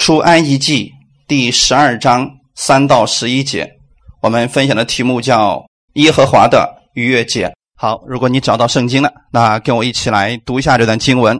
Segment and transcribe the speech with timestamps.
[0.00, 0.90] 出埃及记
[1.28, 3.70] 第十二章三到十一节，
[4.22, 7.52] 我们分享的题目叫耶和华的逾越节。
[7.76, 11.38] 好，如果你找到圣经了，那跟我一起来读一下这段经文。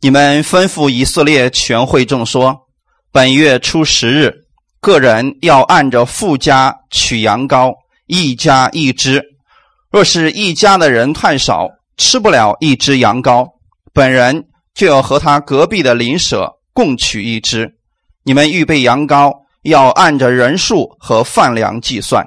[0.00, 2.66] 你们吩咐以色列全会众说：
[3.12, 4.34] 本月初十日，
[4.80, 7.72] 个人要按着富家取羊羔，
[8.08, 9.22] 一家一只。
[9.92, 13.46] 若是一家的人太少，吃不了一只羊羔，
[13.92, 17.72] 本人就要和他隔壁的邻舍共取一只。
[18.24, 22.24] 你们预备羊羔，要按着人数和饭量计算，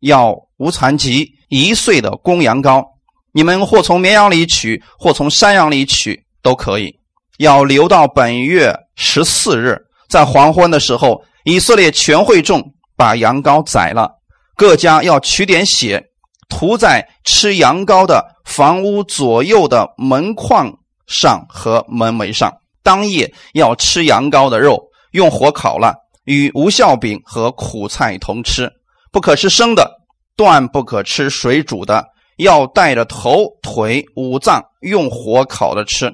[0.00, 2.84] 要无残疾一岁的公羊羔。
[3.32, 6.94] 你们或从绵羊里取，或从山羊里取，都可以。
[7.38, 12.62] 要留到本月十四日，在黄昏的时候，以色列全会众
[12.96, 14.10] 把羊羔宰了，
[14.56, 16.04] 各家要取点血。
[16.48, 20.72] 涂在吃羊羔的房屋左右的门框
[21.06, 22.50] 上和门楣上。
[22.82, 25.94] 当夜要吃羊羔的肉，用火烤了，
[26.24, 28.70] 与无效饼和苦菜同吃。
[29.10, 29.90] 不可吃生的，
[30.36, 32.04] 断不可吃水煮的，
[32.36, 36.12] 要带着头、腿、五脏用火烤着吃。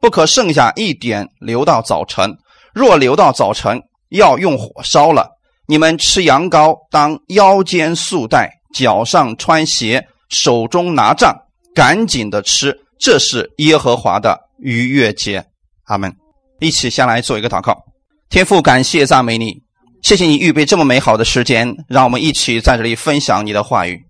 [0.00, 2.36] 不可剩下一点留到早晨。
[2.72, 5.28] 若留到早晨，要用火烧了。
[5.66, 8.52] 你们吃羊羔，当腰间束带。
[8.74, 11.34] 脚上穿鞋，手中拿杖，
[11.74, 15.42] 赶紧的吃，这是耶和华的逾越节。
[15.84, 16.14] 阿门。
[16.60, 17.74] 一起先来做一个祷告。
[18.28, 19.62] 天父，感谢赞美你，
[20.02, 24.00] 谢谢你预备这么美好的时间，让我们一起在这里分享你的话语。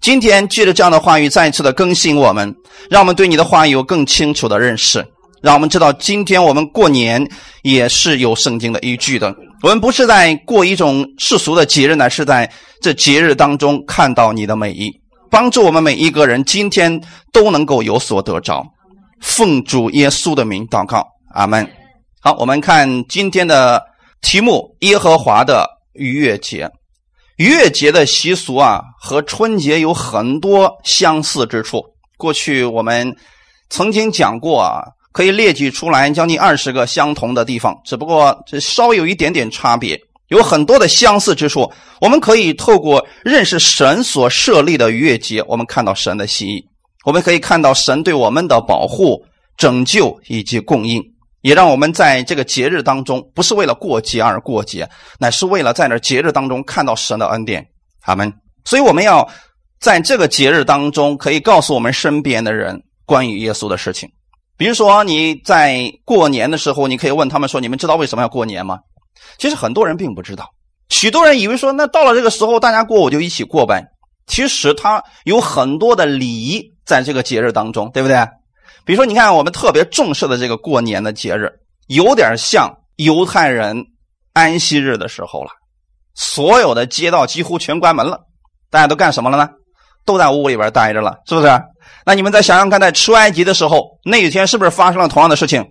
[0.00, 2.52] 今天借着这样的话语，再一次的更新我们，
[2.90, 5.06] 让我们对你的话语有更清楚的认识，
[5.40, 7.26] 让我们知道今天我们过年
[7.62, 9.34] 也是有圣经的依据的。
[9.62, 12.50] 我们不是在过一种世俗的节日，乃是在
[12.82, 14.90] 这节日当中看到你的美意，
[15.30, 17.00] 帮助我们每一个人今天
[17.32, 18.62] 都能够有所得着。
[19.20, 21.66] 奉主耶稣的名祷告，阿门。
[22.26, 23.84] 好，我们看今天的
[24.22, 26.70] 题目：耶和华的逾越节。
[27.36, 31.84] 逾越节的习俗啊，和春节有很多相似之处。
[32.16, 33.14] 过去我们
[33.68, 34.82] 曾经讲过啊。
[35.12, 41.70] 可以列举出来将近二十个相同的地方，只不过这稍有一点点差别，有很多的相似之处。
[42.00, 46.64] 我们可以透过认识神所设立的逾越节，我们看到神的心意；
[47.04, 49.22] 我们可以看到神对我们的保护、
[49.58, 51.04] 拯救以及供应，
[51.44, 54.88] 也让我们在这个节日当中，不是为了过节而过节，
[55.18, 57.62] 乃是为了在那节日当中看到神的恩典。
[58.00, 58.32] 他们，
[58.64, 59.28] 所以我们要
[59.78, 64.08] 在这个节日当中，可以告诉我们身边的人关于耶稣的事情。
[64.56, 68.78] 比如说你在过年的时候，你可以问他们说：“你们知道为什么要过年吗？”
[69.36, 70.48] 其实很多人并不知道，
[70.88, 73.84] 许多人以为说：“那到了这个时候，大家过我就一起过呗。”
[74.26, 78.16] 其实他有很多的礼仪在这个节日当中，对不对？
[78.84, 81.50] 比如说，你看我们特别重视的这个过年的节日，
[81.86, 83.84] 有点像犹太人
[84.32, 85.50] 安息日的时候了。
[86.14, 88.20] 所有的街道几乎全关门了，
[88.70, 89.48] 大家都干什么了呢？
[90.04, 91.48] 都在屋里边待着了，是不是？
[92.04, 95.64] 那你们再想想看，在出埃及的时候，那一天是不是发生了同样的事情？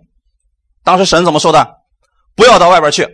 [0.84, 1.66] 当时神怎么说的？
[2.36, 3.08] 不要到外边去，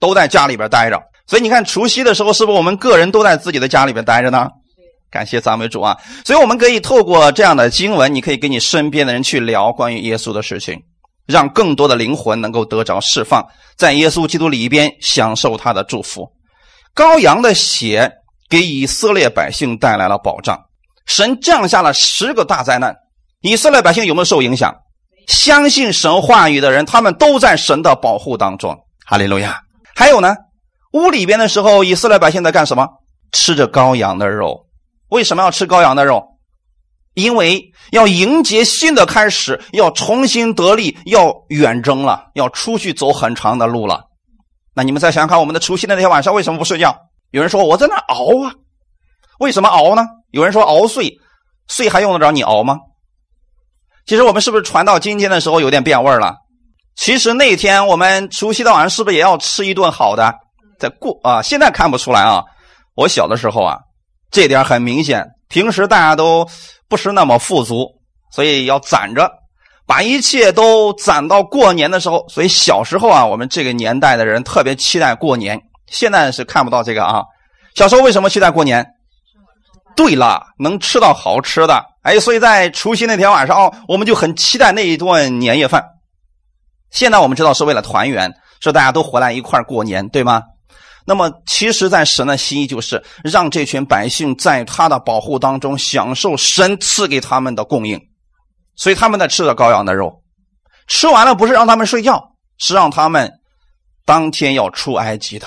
[0.00, 0.98] 都在家里边待着。
[1.26, 4.48] 所以你看，除夕的时候，是不是我们个人都在自己的家里边待着呢？
[5.12, 5.94] 感谢赞美主啊！
[6.24, 10.80] 所以我们可以透过这样的经文，你可以跟你身边的人去聊关于耶稣的事情，
[11.26, 13.46] 让更多的灵魂能够得着释放，
[13.76, 16.26] 在耶稣基督里边享受他的祝福。
[16.94, 18.10] 羔羊的血
[18.48, 20.58] 给以色列百姓带来了保障。
[21.04, 22.96] 神降下了十个大灾难，
[23.42, 24.74] 以色列百姓有没有受影响？
[25.26, 28.74] 相信神话语的人，他们都在神的保护当中。
[29.04, 29.60] 哈利路亚！
[29.94, 30.34] 还有呢，
[30.92, 32.88] 屋里边的时候，以色列百姓在干什么？
[33.32, 34.66] 吃着羔羊的肉。
[35.12, 36.26] 为什么要吃羔羊的肉？
[37.12, 44.04] 因为要迎接新的开始，要重新得力，要远征了，要出去走很长的路了。
[44.74, 46.96] 那你们再想想看，我们的除夕的那天晚上为什么不睡觉？
[47.30, 48.54] 有人说我在那熬啊，
[49.38, 50.02] 为什么熬呢？
[50.30, 51.18] 有人说熬岁，
[51.68, 52.78] 岁还用得着你熬吗？
[54.06, 56.36] 其实我们是不是传到今天的时候有点变味了？
[56.96, 60.32] 其实那天我们除夕的晚上是不是也要吃一顿好的？
[60.78, 62.42] 在过啊，现在看不出来啊。
[62.94, 63.78] 我小的时候啊，
[64.32, 65.24] 这点很明显。
[65.48, 66.48] 平时大家都
[66.88, 67.86] 不是那么富足，
[68.32, 69.30] 所以要攒着，
[69.86, 72.26] 把一切都攒到过年的时候。
[72.28, 75.60] 所以小时候啊，我们这个年代的人特别期待过年。
[75.86, 77.22] 现在是看不到这个啊。
[77.74, 78.84] 小时候为什么期待过年？
[79.94, 85.84] 对了，能吃到好吃的，哎，所以在除夕那天晚上哦，我们就很期待那一顿年夜饭。
[86.90, 90.42] 现在我们知道是为了团圆，是大家都回来一块过年，对吗？
[91.04, 98.00] 那么，其实，在神的心意就是让这群百姓在他的保护当中享受神赐给他们的供应，
[98.76, 100.22] 所以他们在吃着羔羊的肉，
[100.86, 103.32] 吃完了不是让他们睡觉，是让他们
[104.04, 105.46] 当天要出埃及的。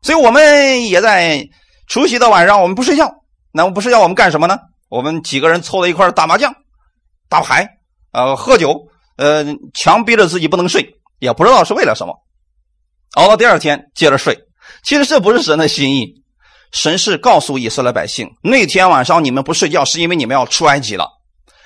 [0.00, 1.46] 所以我们也在
[1.86, 3.12] 除夕的晚上，我们不睡觉。
[3.52, 4.58] 那不睡觉，我们干什么呢？
[4.88, 6.54] 我们几个人凑在一块打麻将、
[7.28, 7.68] 打牌，
[8.12, 9.44] 呃，喝酒，呃，
[9.74, 12.14] 强逼着自己不能睡，也不知道是为了什么。
[13.14, 14.47] 熬到第二天接着睡。
[14.88, 16.14] 其实这不是神的心意，
[16.72, 21.06] 神是告诉以色列百姓，那天晚上你们不睡觉，是因为你们要出埃及了，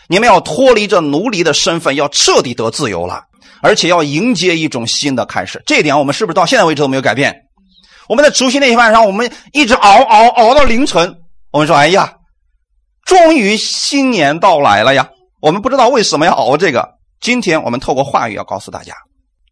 [0.08, 3.22] 你们要脱离这奴隶的身份，要彻底得自由了，
[3.62, 5.62] 而且要迎接一种新的开始。
[5.66, 7.32] 这一点我们是不是到现在为止都没有改变？
[8.08, 11.14] 我们在除夕那天晚上，我们一直熬熬熬到凌晨，
[11.52, 12.14] 我们说：“哎呀，
[13.04, 15.08] 终于新年到来了呀！”
[15.40, 16.88] 我们不知道为什么要熬这个。
[17.20, 18.96] 今天我们透过话语要告诉大家，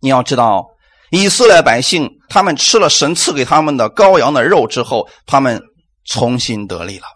[0.00, 0.66] 你要知道。
[1.10, 5.60] 以色列百姓，他们吃了神赐给他们的羔羊的肉之后，他们
[6.04, 7.06] 重新得力了。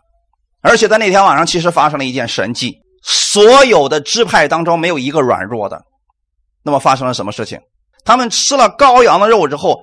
[0.61, 5.81] 而且在那天晚上，其实发生了一件神迹：所有的支派当中没有一个软弱的。
[6.63, 7.61] 那么发生了什么事情？
[8.05, 9.79] 他们吃了羔羊的肉之后，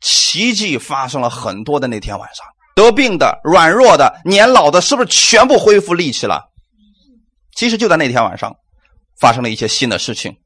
[0.00, 2.46] 奇迹发生了很多的那天晚上，
[2.76, 6.42] 得病的、软弱的、年老的，是不是全部恢复力气了？
[7.56, 8.54] 其实就在那天晚上，
[9.18, 10.36] 发生了一些新的事情。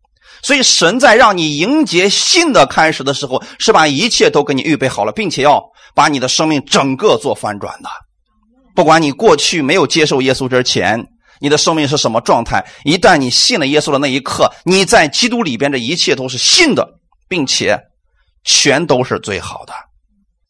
[0.43, 5.62] 所以，神在让你迎接新的开始的时候，是把一切都给你预备好了，并且要
[5.94, 7.89] 把你的生命整个做翻转的。
[8.75, 11.06] 不管你过去没有接受耶稣之前，
[11.41, 16.88] 你的生命是什么状态，一旦你信了耶稣的那一刻，你在基督里边的一切都是新的，
[17.29, 17.79] 并且
[18.45, 19.73] 全都是最好的。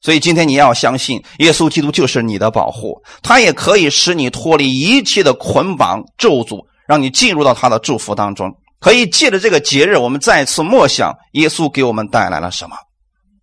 [0.01, 8.51] 所以，今天你要相信，耶稣基督就是你的保护，他也可以使你脱离一切的捆绑咒诅，让你进入到他的祝福当中。
[8.83, 12.77] 可以借着这个节日，我们再次默想耶稣给我们带来了什么。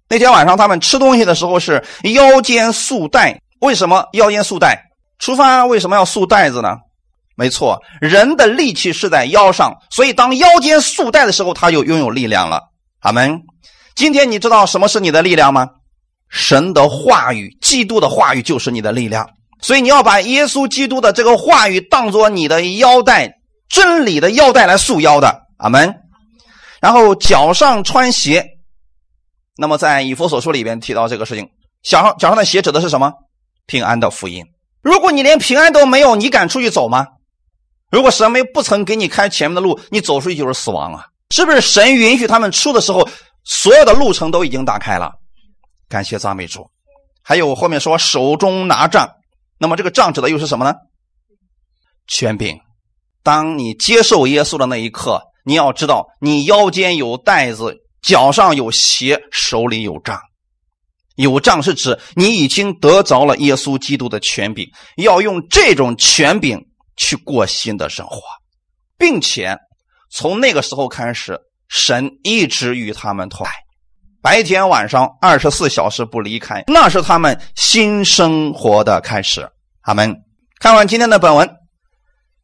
[0.09, 1.81] 那天晚上他们吃东西的时候是
[2.13, 4.77] 腰间束带，为什么腰间束带？
[5.17, 6.75] 出发为什么要束带子呢？
[7.37, 12.61] 没错，人的力气是在腰上，所以当腰间束带的时候，他就拥有力量了。
[12.99, 13.39] 阿门。
[13.95, 15.69] 今天你知道什么是你的力量吗？
[16.29, 19.29] 神的话语，基督的话语就是你的力量。
[19.61, 23.38] 所以你要把耶稣基督的这个话语当做你的腰带。
[23.69, 25.95] 真理的腰带来束腰的，阿门。
[26.81, 28.57] 然后脚上穿鞋，
[29.55, 31.49] 那么在以弗所书里边提到这个事情，
[31.83, 33.13] 脚上脚上的鞋指的是什么？
[33.65, 34.45] 平安的福音。
[34.81, 37.05] 如果你连平安都没有，你敢出去走吗？
[37.91, 41.07] 如果神没不曾给你开前面的路，你走出去就是死亡啊！
[41.31, 43.07] 是不是神允许他们出的时候，
[43.43, 45.11] 所有的路程都已经打开了？
[45.87, 46.69] 感谢赞美主。
[47.21, 49.09] 还有后面说手中拿杖，
[49.57, 50.73] 那么这个杖指的又是什么呢？
[52.07, 52.59] 权柄。
[53.23, 60.19] 当你接受耶稣的那一刻，你要知道，你腰间有带子，脚上有鞋，手里有杖。
[61.15, 66.57] 有杖是指你已经得着了耶稣基督的权柄，要用这种权柄
[66.95, 68.21] 去过新的生活，
[68.97, 69.57] 并且
[70.09, 71.37] 从那个时候开始，
[71.67, 73.51] 神一直与他们同在，
[74.21, 79.45] 白天晚上二十四小时不离开，那是他们新生活的开始。
[79.81, 80.15] 阿门。
[80.59, 81.49] 看完今天的本文。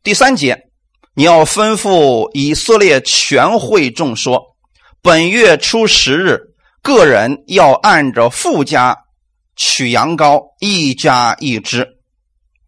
[0.04, 0.65] 第三节，
[1.18, 4.44] 你要吩咐以色列全会众说：
[5.02, 6.38] 本月初十日，
[6.82, 8.98] 个人要按着富家
[9.56, 11.88] 取羊羔，一家一只。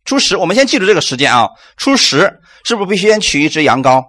[0.05, 1.49] 初十，我们先记住这个时间啊。
[1.75, 4.01] 初十是不是必须先取一只羊羔？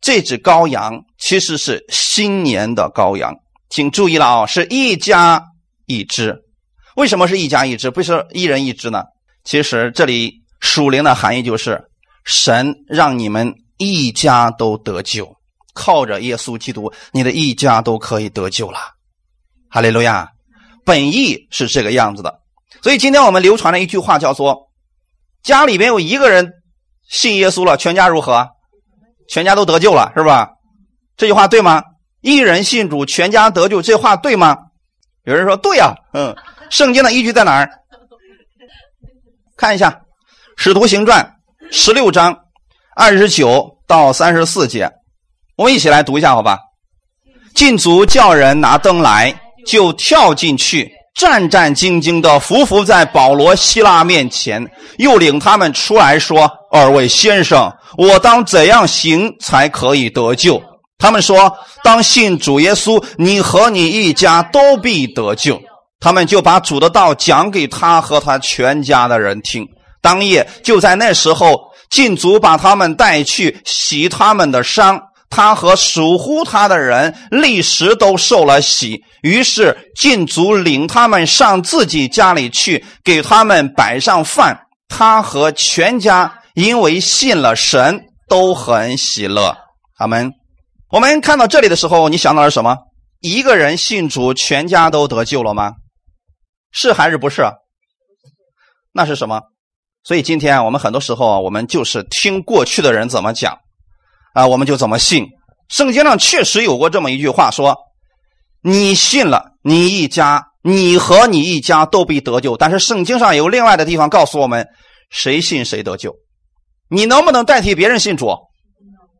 [0.00, 3.34] 这只羔羊其实是新年的羔羊，
[3.68, 5.42] 请注意了啊，是一家
[5.84, 6.34] 一只。
[6.96, 9.04] 为什么是一家一只，不是一人一只呢？
[9.44, 11.84] 其实这里属灵的含义就是。
[12.26, 13.54] 神让你们
[13.92, 15.36] 一家都得救，
[15.74, 18.78] 靠着耶稣基督，你的一家都可以得救了。
[19.68, 20.30] 哈利路亚！
[20.84, 22.40] 本意是这个样子的，
[22.82, 24.70] 所以今天我们流传的一句话叫做
[25.42, 26.52] ：“家里边有一个人
[27.08, 28.46] 信耶稣了，全家如何？
[29.28, 30.50] 全家都得救了，是吧？”
[31.16, 31.82] 这句话对吗？
[32.20, 34.58] 一人信主，全家得救，这话对吗？
[35.24, 36.36] 有人说对呀，嗯，
[36.70, 37.70] 圣经的依据在哪儿？
[39.56, 39.90] 看一下
[40.56, 41.24] 《使徒行传》。
[41.70, 42.38] 十六章
[42.94, 44.90] 二十九到三十四节，
[45.56, 46.58] 我们一起来读一下，好吧？
[47.54, 49.34] 禁足叫人拿灯来，
[49.66, 60.60] 就跳进去，战战兢兢的伏伏在保罗、希腊面前，又领他们出来说：“二位先生，我当怎样行才可以得救？”
[60.98, 65.60] 他们说：“当信主耶稣，你和你一家都必得救。”
[66.00, 69.66] 他们就把主的道讲给他和他全家的人听。
[70.02, 71.58] 当夜就在那时候，
[71.94, 79.04] 禁足把他们带去洗他们的伤，他和守护他的人立时都受了洗。
[79.22, 84.66] 于是禁足领他们上自己家里去，给他们摆上饭。
[84.88, 89.56] 他和全家因为信了神，都很喜乐。
[89.98, 90.32] 阿门。
[90.90, 92.76] 我们看到这里的时候，你想到了什么？
[93.20, 95.74] 一个人信主，全家都得救了吗？
[96.72, 97.44] 是还是不是？
[98.92, 99.40] 那是什么？
[100.04, 103.58] 所以今天，我们很多时候啊，我们就是听过去的人怎么讲
[104.34, 105.26] 啊，我们就怎么信。
[105.68, 107.74] 圣经上确实有过这么一句话，说
[108.62, 114.68] ：“你信了，你一家，你和你一家都必得救。”但是圣经上有另外的地方告诉我们，
[115.08, 116.14] 谁信谁得救。
[116.90, 118.36] 你能不能代替别人信主？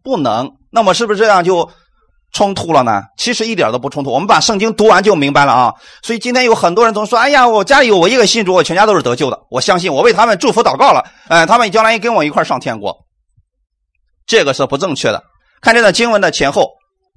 [0.02, 0.50] 不能。
[0.70, 1.70] 那么是不是这样就
[2.34, 3.00] 冲突了呢？
[3.16, 4.10] 其实一点都不冲突。
[4.10, 5.72] 我们把圣经读完就明白了啊。
[6.02, 12.94] 所以今天有很多人总说：“哎呀，我家里有我一个信主，我全家都是得救的。”我相信，我为他们祝福祷告了，哎，他们将来也跟我一块上天国。
[14.26, 15.22] 这个是不正确的。
[15.62, 16.68] 看这段经文的前后，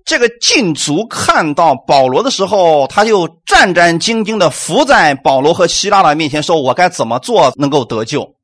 [0.05, 8.35] 这个禁足看到保罗的时候，他就战战兢兢的伏在保罗和希拉的面前，说：“我该怎么做能够得救？”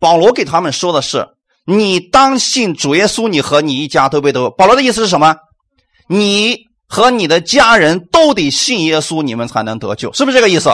[0.00, 1.28] 保罗给他们说的是。
[1.68, 4.48] 你当信主耶稣，你和你一家都被得。
[4.50, 5.34] 保罗的意思是什么？
[6.08, 6.56] 你
[6.88, 10.70] 和你的家人都得信耶稣，你们才能得救，是不是这个意思？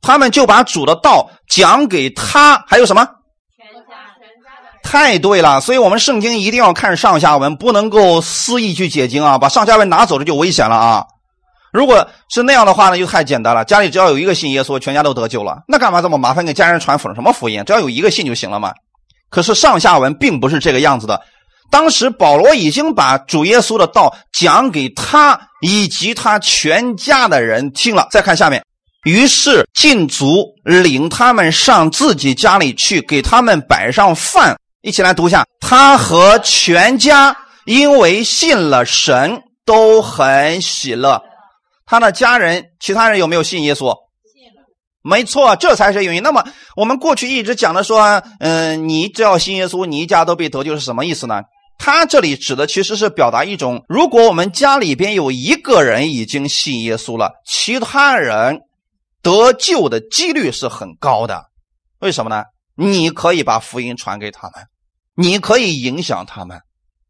[0.00, 3.06] 他们就把主的道讲给他，还有什么？
[4.82, 9.38] 太对了，所以我们圣经一定要看上下文，不能够肆意去解经啊！
[9.38, 11.04] 把上下文拿走了就危险了啊！
[11.72, 13.64] 如果是那样的话呢，就太简单了。
[13.64, 17.62] 家里只要有一个信耶稣，全家都得救了，那干嘛这么麻烦给家人传福什么福音？
[17.64, 18.72] 只要有一个信就行了嘛。
[19.30, 21.22] 可是上下文并不是这个样子的。
[21.72, 28.06] 当时保罗已经把主耶稣的道讲给他以及他全家的人听了。
[28.10, 28.62] 再看下面，
[29.04, 34.54] 于是禁足领他们上自己家里去，给他们摆上饭。
[34.82, 41.22] 一起来读一下：他和全家因为信了神，都很喜乐。
[41.86, 43.96] 他的家人，其他人有没有信耶稣？
[45.04, 46.22] 没错，这才是原因。
[46.22, 46.44] 那么
[46.76, 51.40] 我们过去一直讲的说，嗯，你只要信耶稣，你一家都被得救是什么意思呢？
[51.84, 58.60] 他这里指的其实是表达一种，如果我们家里边有一个人已经信耶稣了，其他人
[59.20, 61.46] 得救的几率是很高的。
[61.98, 62.44] 为什么呢？
[62.76, 64.64] 你可以把福音传给他们，
[65.16, 66.60] 你可以影响他们。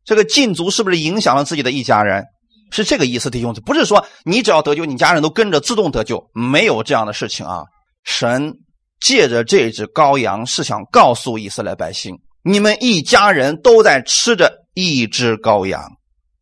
[0.07, 2.25] 这个禁足是不是影响了自己的一家人？
[2.71, 7.63] 是这个意思，弟兄，不是说你只要得救，你家人都跟着自动得救，没有这样的事情啊。
[8.05, 8.55] 神
[9.03, 15.83] 借着这只羔羊，是想告诉以色列百姓：你们一家人都在吃着一只羔羊。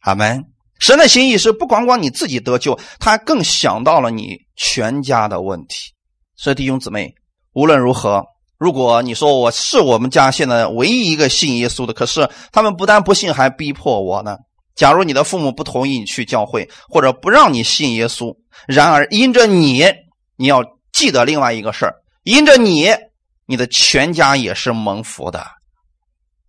[0.00, 0.44] 阿门。
[0.78, 5.92] 神的心意是不光光你自己得救，他更想到了你全家的问题。
[6.37, 7.14] 所以弟兄姊妹，
[7.52, 8.25] 无论如何，
[8.58, 14.37] 如果你说我是我们家现在唯一一个信耶稣的，可是他们不但不信，还逼迫我呢。
[14.75, 18.34] 假如你的父母不同意你去教会，或者不让你信耶稣，
[18.66, 19.84] 然而因着你，
[20.37, 20.62] 你要。
[20.92, 21.94] 记得另外一个事儿，
[22.25, 22.88] 因着你，
[23.46, 25.46] 你的全家也是蒙福的。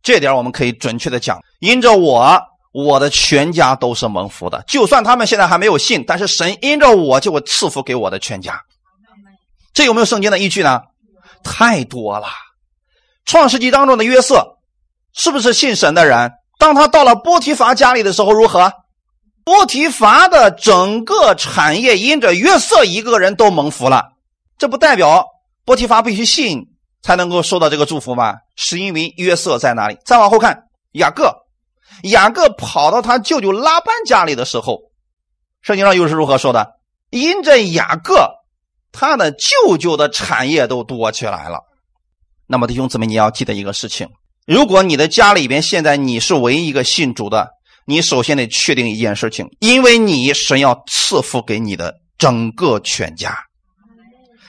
[0.03, 2.39] 这点我们可以准确的讲，因着我，
[2.73, 4.63] 我的全家都是蒙福的。
[4.67, 8.61] 就算他们现在还没有信，但是神因着我就会赐福给我的全家。
[9.73, 10.81] 这有没有圣经的依据呢？
[11.43, 12.27] 太多了。
[13.25, 14.57] 创世纪当中的约瑟，
[15.13, 16.31] 是不是信神的人？
[16.57, 18.73] 当他到了波提乏家里的时候，如何？
[19.43, 24.13] 波提乏的整个产业因着约瑟一个人都蒙福了。
[24.57, 25.25] 这不代表
[25.65, 26.67] 波提乏必须信
[27.01, 28.35] 才能够收到这个祝福吗？
[28.55, 29.97] 是因为约瑟在哪里？
[30.05, 31.33] 再往后看，雅各，
[32.03, 34.79] 雅各跑到他舅舅拉班家里的时候，
[35.61, 36.67] 圣经上又是如何说的？
[37.09, 38.29] 因着雅各，
[38.91, 41.59] 他的舅舅的产业都多起来了。
[42.47, 44.07] 那么弟兄姊妹，你要记得一个事情：
[44.45, 47.49] 如果你的家里边现在你是唯一一个信主的，
[47.85, 53.35] 你首先得确定一件事情，因为你神要赐福给你的整个全家。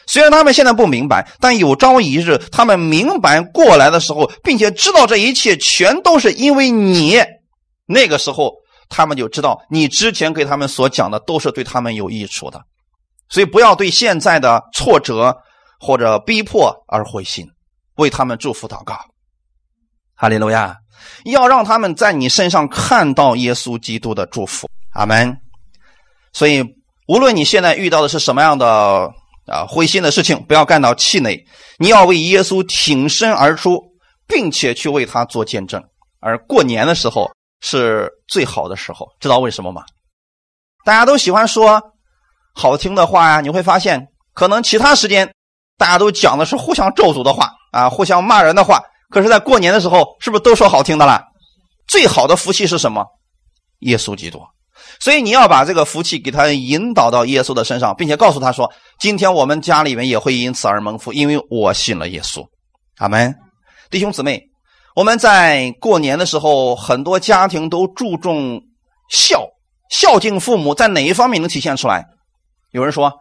[0.07, 7.23] 虽然他们现在不明白，但有朝一日他们明白过来的时候，并且知道这一切全都是因为你，
[7.87, 8.53] 那个时候
[8.89, 12.61] 他们就知道你之前给他们所讲的都是对他们有益处的。
[13.29, 15.35] 所以不要对现在的挫折
[15.79, 17.47] 或者逼迫而灰心，
[17.95, 18.99] 为他们祝福祷告。
[20.15, 20.77] 哈利路亚！
[21.25, 24.69] 要让他们在你身上看到耶稣基督的祝福。
[24.95, 25.37] 阿门。
[26.33, 26.63] 所以
[27.07, 29.11] 无论你现在遇到的是什么样的。
[29.53, 31.45] 啊，灰心的事情不要干到气馁，
[31.79, 33.79] 你要为耶稣挺身而出，
[34.27, 35.83] 并且去为他做见证。
[36.21, 37.31] 而过年的时候
[37.61, 39.85] 是最好的时候，知道为什么吗？
[40.87, 41.83] 大家都喜欢说
[42.55, 45.31] 好听的话呀，你会发现，可能其他时间
[45.77, 51.23] 大家都讲的是互相咒诅的话啊，互相骂人的话，可是，在过年的时候，是不是都说好听的了？
[51.87, 53.05] 最好的福气是什么？
[53.81, 54.41] 耶稣基督。
[55.03, 62.47] 所以你要把这个福气给他引导到耶稣的身上，并且告诉他说：“今天我们家里面也会因此而蒙福，因为我信了耶稣。”
[62.99, 63.35] 阿门。
[63.91, 64.41] 弟兄姊妹，
[64.95, 68.61] 我们在过年的时候，很多家庭都注重
[69.11, 69.45] 孝，
[69.91, 72.07] 孝敬父母在哪一方面能体现出来？
[72.71, 73.13] 有人说，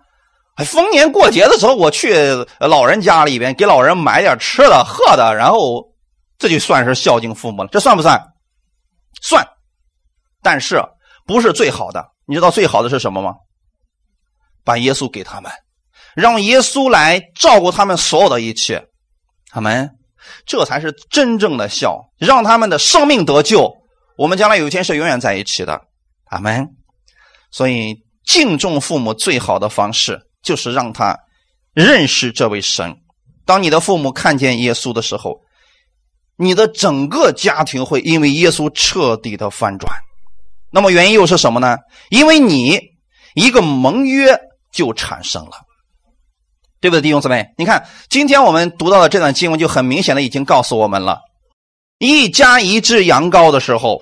[0.57, 2.13] 哎，逢年过节的时候，我去
[2.59, 5.83] 老人家里边给老人买点吃的喝的，然后
[6.37, 8.21] 这就算是孝敬父母了，这算不算？
[9.23, 9.43] 算，
[10.43, 10.79] 但是
[11.31, 12.05] 不是最好的？
[12.25, 13.35] 你知道最好的是什么吗？
[14.63, 15.51] 把耶稣给他们，
[16.15, 18.85] 让耶稣来照顾他们所有的一切，
[19.49, 19.89] 他们，
[20.45, 23.71] 这才是真正的孝，让他们的生命得救。
[24.17, 25.81] 我们将来有一天是永远在一起的，
[26.25, 26.67] 阿门。
[27.49, 31.17] 所以敬重父母最好的方式就是让他
[31.73, 32.95] 认识这位神。
[33.45, 35.41] 当你的父母看见耶稣的时候，
[36.37, 39.91] 你的整个家庭会因为耶稣彻底的翻转。
[40.71, 41.77] 那么原因又是什么呢？
[42.09, 42.79] 因为你
[43.35, 44.39] 一个盟约
[44.71, 45.51] 就产生了，
[46.79, 47.53] 对不对，弟兄姊妹？
[47.57, 51.19] 你看今天我们读到的这段经文就很明显的已经告诉我们了：
[51.99, 54.01] 一家一只羊羔的时候。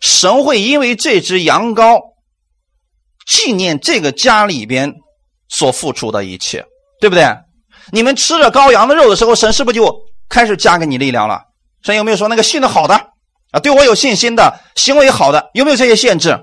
[0.00, 2.00] 神会因为这只羊羔
[3.24, 4.92] 纪念这个家里边
[5.48, 6.64] 所付出的一切，
[7.00, 7.24] 对不对？
[7.92, 9.96] 你们吃着羔羊的肉的时候，神是不是就
[10.28, 11.40] 开始加给你力量了？
[11.84, 13.11] 神有没有说那个信的好的
[13.52, 16.38] 啊，对我有信心的行为好的，有没有这些限制？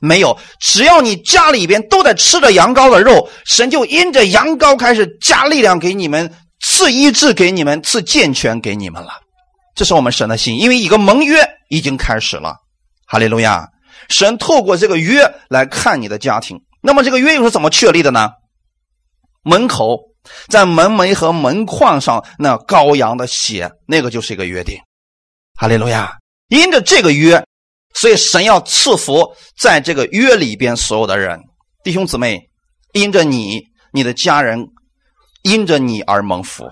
[0.00, 9.12] 没有，只要你家里边都在吃着羊羔的肉，神就因着羊羔开始加力量给你们，赐医治给你们，赐健全给你们了。
[9.74, 12.56] 这是我们神的心，因为一个盟约已经开始了。
[13.06, 13.68] 哈利路亚！
[14.08, 18.30] 神透过这个约来看你的家庭，那么这个约又是怎么确立的呢？
[19.42, 19.98] 门口
[20.48, 24.76] 在门楣和门框上那羔羊的血，那个就是一个约定。
[25.58, 26.16] 哈利路亚！
[26.54, 27.44] 因着这个约，
[27.94, 31.40] 所以神要赐福在这个约里边所有的人，
[31.82, 32.48] 弟兄姊妹，
[32.92, 33.60] 因着你，
[33.92, 34.68] 你的家人
[35.42, 36.64] 因着你而蒙福，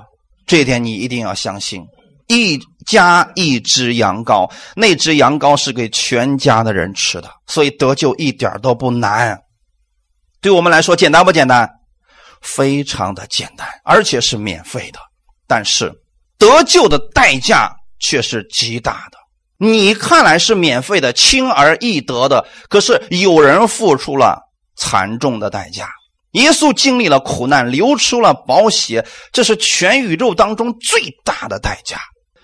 [0.46, 1.84] 这一点你一定要相信。
[2.28, 9.38] 一家一只羊羔，那只羊羔是给全家的人吃的，所以得救一点都不难。
[10.40, 11.68] 对我们来说，简单不简单？
[12.40, 15.00] 非常的简单，而且是免费的。
[15.46, 15.92] 但是
[16.38, 19.18] 得救的代价却是极大的。
[19.64, 24.40] 你看来是免费的、轻而易得的，可是有人付出了
[24.74, 25.88] 惨重的代价。
[26.32, 31.98] 耶稣经历了苦难，流出了宝血，这是全宇宙当中最大的代价。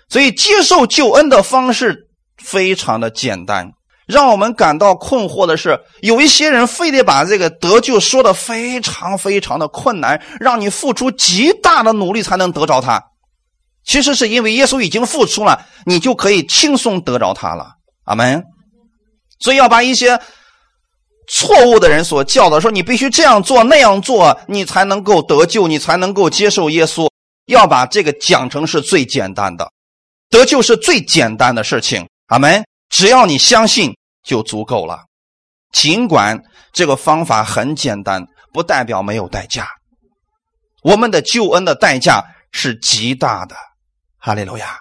[0.09, 2.07] 所以接受救恩的方式
[2.41, 3.69] 非常的简单，
[4.07, 13.03] 让我们感到困惑的是，有一些人非得把这个得救说的非常非常的困难，让你付出极大的努力才能得着他。
[13.89, 17.73] 其实是因为耶稣已经付出了，你就可以轻松得着他了。
[18.05, 18.45] 阿门。
[19.41, 20.21] 所以要把一些
[21.27, 27.09] 错误的人所教的说，你必须这样做那样做，你才能够得救，你才能够接受耶稣。
[27.47, 29.67] 要把这个讲成是最简单的。
[30.29, 32.63] 得救是最简单的事情，阿门。
[32.91, 35.01] 只要你相信就足够了。
[35.73, 36.39] 尽管
[36.75, 39.67] 这个方法很简单，不代表没有代价。
[40.83, 42.23] 我们的救恩的代价
[42.53, 43.57] 是极大的。
[44.19, 44.79] 哈利路亚！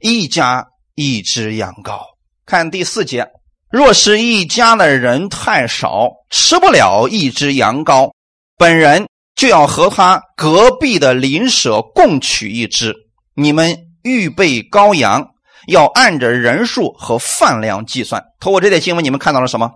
[0.00, 2.00] 一家一只羊羔，
[2.44, 3.26] 看第四节。
[3.70, 8.12] 若是一家的人太少，吃不了一只羊羔，
[8.56, 12.94] 本人就要和他隔壁的邻舍共取一只。
[13.34, 13.82] 你们。
[14.06, 15.30] 预备羔羊
[15.66, 18.22] 要按着人数和饭量计算。
[18.38, 19.68] 通过这点经文，你们看到了什么？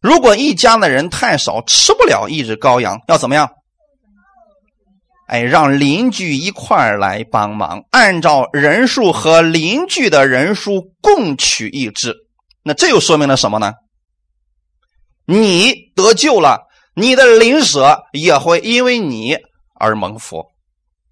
[0.00, 3.48] 如果一家的人太少，吃不了一只羔羊，要怎么样？
[5.28, 12.14] 哎，让邻居一块来帮忙，按照人数和邻居的人数共取一只。
[12.62, 13.74] 那这又说明了什么呢？
[15.26, 16.62] 你得救了，
[16.94, 19.36] 你的邻舍也会因为你
[19.78, 20.42] 而蒙福。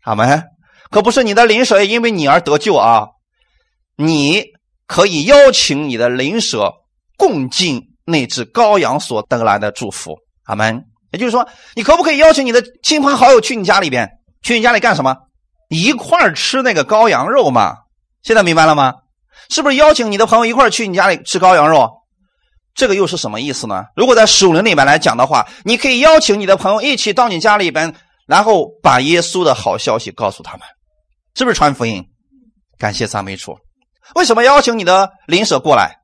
[0.02, 0.42] 好没？
[0.90, 3.08] 可不是你的邻舍因为你而得救啊！
[3.96, 4.44] 你
[4.86, 6.72] 可以邀请你的邻舍
[7.18, 10.82] 共进那只羔羊所得来的祝福，阿门。
[11.16, 14.06] 也就是说，你可不可以邀请你的亲朋好友去你家里边，
[14.42, 15.16] 去你家里干什么？
[15.70, 17.74] 一块儿吃那个羔羊肉嘛？
[18.22, 18.92] 现在明白了吗？
[19.48, 21.90] 是不是邀请你的朋友一块儿去你家里吃羔羊肉？
[22.74, 23.84] 这个又是什么意思呢？
[23.96, 27.94] 如果在属灵里面来讲的话，你可以邀请你的朋友一起到你家里边，
[28.26, 30.60] 然后把耶稣的好消息告诉他们。
[31.34, 32.04] 是不是传福音？
[32.76, 33.58] 感谢赞美主。
[34.14, 35.96] 为什么邀请你的邻舍过来？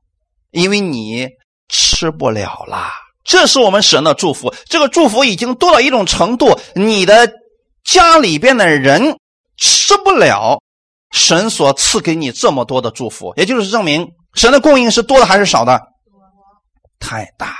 [0.49, 1.27] 因为你
[1.69, 2.93] 吃不了啦。
[3.23, 4.53] 这是我们神的祝福。
[4.65, 7.31] 这个祝福已经多到一种程度，你的
[7.83, 9.17] 家里边的人
[9.57, 10.59] 吃不了
[11.11, 15.79] 神所赐给你这么多的祝福，也就是证明神的供应是多的还是少的？
[16.99, 17.53] 太大了。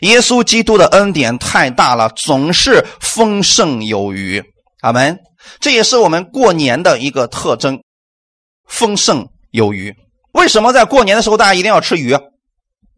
[0.00, 4.42] 耶稣基督的恩典太大了，总是丰盛有余。
[4.80, 5.18] 阿门。
[5.58, 7.82] 这也是我们过年的一个特征，
[8.68, 9.94] 丰盛有余。
[10.32, 12.16] 为什么在过年的时候大家一定要吃鱼？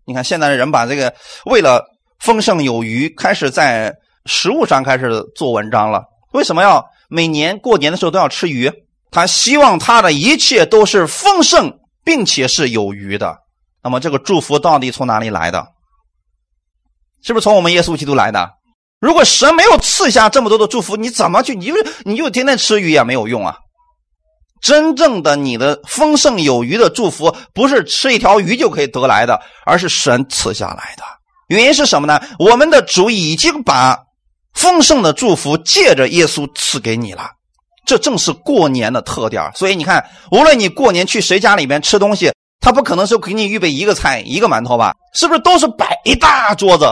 [0.07, 1.15] 你看现在的人把这个
[1.47, 1.85] 为了
[2.19, 3.95] 丰盛有余，开始在
[4.27, 6.03] 食物上开始做文章了。
[6.33, 8.73] 为什么要每年过年的时候都要吃鱼？
[9.11, 13.39] 他希望他的一切都是丰盛，并且是有余的。
[13.83, 15.65] 那么这个祝福到底从哪里来的？
[17.23, 18.51] 是不是从我们耶稣基督来的？
[19.01, 21.55] 如果神没有赐下这么多的祝福，你怎么去？
[21.55, 23.57] 你就你就天天吃鱼也没有用啊！
[24.65, 31.05] 真正的你的丰盛有余的祝福，不是吃一条鱼就可以得来的，而是神赐下来的。
[31.49, 32.19] 原因是什么呢？
[32.39, 33.99] 我们的主已经把
[34.55, 37.31] 丰盛的祝福借着耶稣赐给你了。
[37.85, 44.95] 这正是过年的特点所以你看，无论你过年去谁家里面吃东西，他不可能是给你预备一个菜一个馒头吧？
[45.13, 46.91] 是不是都是摆一大桌子，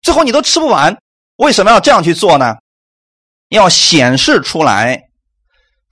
[0.00, 0.96] 最后你都吃不完？
[1.38, 2.54] 为什么要这样去做呢？
[3.48, 5.03] 要显示出来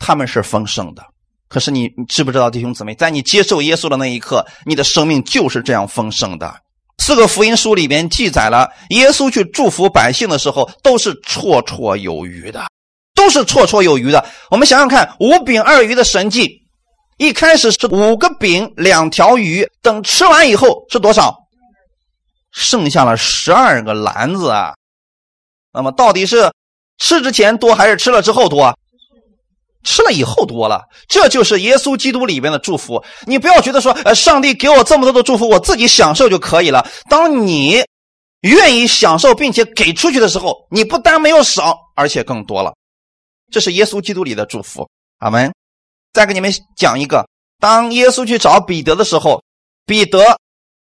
[0.05, 1.03] 他们是丰盛的。
[1.49, 6.53] 可是你知不知道，弟兄姊妹，在你接受耶稣的那一刻，你的生命就是这样丰盛的。
[6.99, 12.65] 四个福音书里边记载了，耶稣去祝福百姓的时候，都是绰绰有余的。
[13.15, 14.25] 都是绰绰有余的。
[14.51, 16.63] 我们想想看，五饼二鱼的神迹，
[17.19, 21.37] 一开始是五个饼两条鱼，等吃完以后是多少？
[22.51, 24.73] 剩下了十二个篮子啊。
[25.73, 26.51] 那么到底是
[26.99, 28.77] 吃之前多还是吃了之后多？
[29.85, 30.83] 吃了以后多了。
[31.09, 33.03] 这就是耶稣基督里边的祝福。
[33.27, 36.87] 你不要觉得说，呃，上帝给我这么多的祝福，我自己享受就可以了。
[37.09, 37.85] 当你
[38.41, 42.75] 愿意享受并且给出去的时候，你不但没有少，而且更多了。
[43.51, 45.53] 这是耶稣基督里的祝福，阿门。
[46.13, 47.27] 再给你们讲一个，
[47.61, 49.43] 当耶稣去找彼得的时候，
[49.87, 50.39] 彼得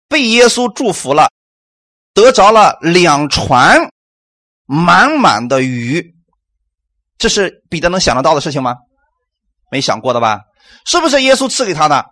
[0.08, 1.28] 被耶稣祝福了，
[2.14, 3.90] 得着了两船
[4.66, 6.17] 满满的鱼。
[7.18, 8.76] 这是彼得能想得到的事情吗？
[9.70, 10.40] 没想过的吧？
[10.86, 12.04] 是不是耶稣赐给他的？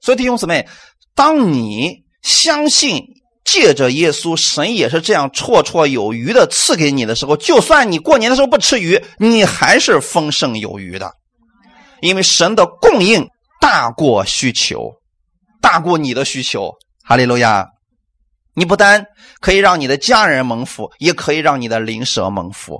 [0.00, 0.66] 所以弟兄姊妹，
[1.14, 3.02] 当你相信。
[3.44, 11.10] 借着耶稣，神也是这样绰绰有余的赐给你的时候，就算你过年的时候不吃鱼，你还是丰盛有余的，
[12.02, 13.26] 因为神的供应
[13.58, 14.92] 大过需求，
[15.62, 16.70] 大过你的需求。
[17.02, 17.66] 哈利路亚！
[18.52, 19.02] 你不单
[19.40, 22.78] 可以让你的家人蒙福，也可以让你的灵蛇蒙福。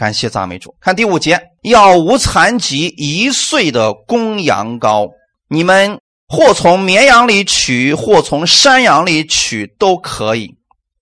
[0.00, 0.74] 感谢赞美主。
[0.80, 5.10] 看第五节，要无残疾一岁的公羊羔，
[5.48, 6.00] 你们。
[6.32, 10.48] 或从绵羊里取，或从山羊里取，都可以。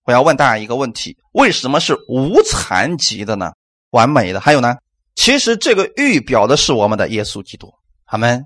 [0.05, 3.51] 我要问大家一个问题：为什么是无残疾的呢？
[3.91, 4.39] 完美的。
[4.39, 4.75] 还有呢？
[5.15, 7.71] 其实这个预表的是我们的耶稣基督。
[8.05, 8.43] 阿门。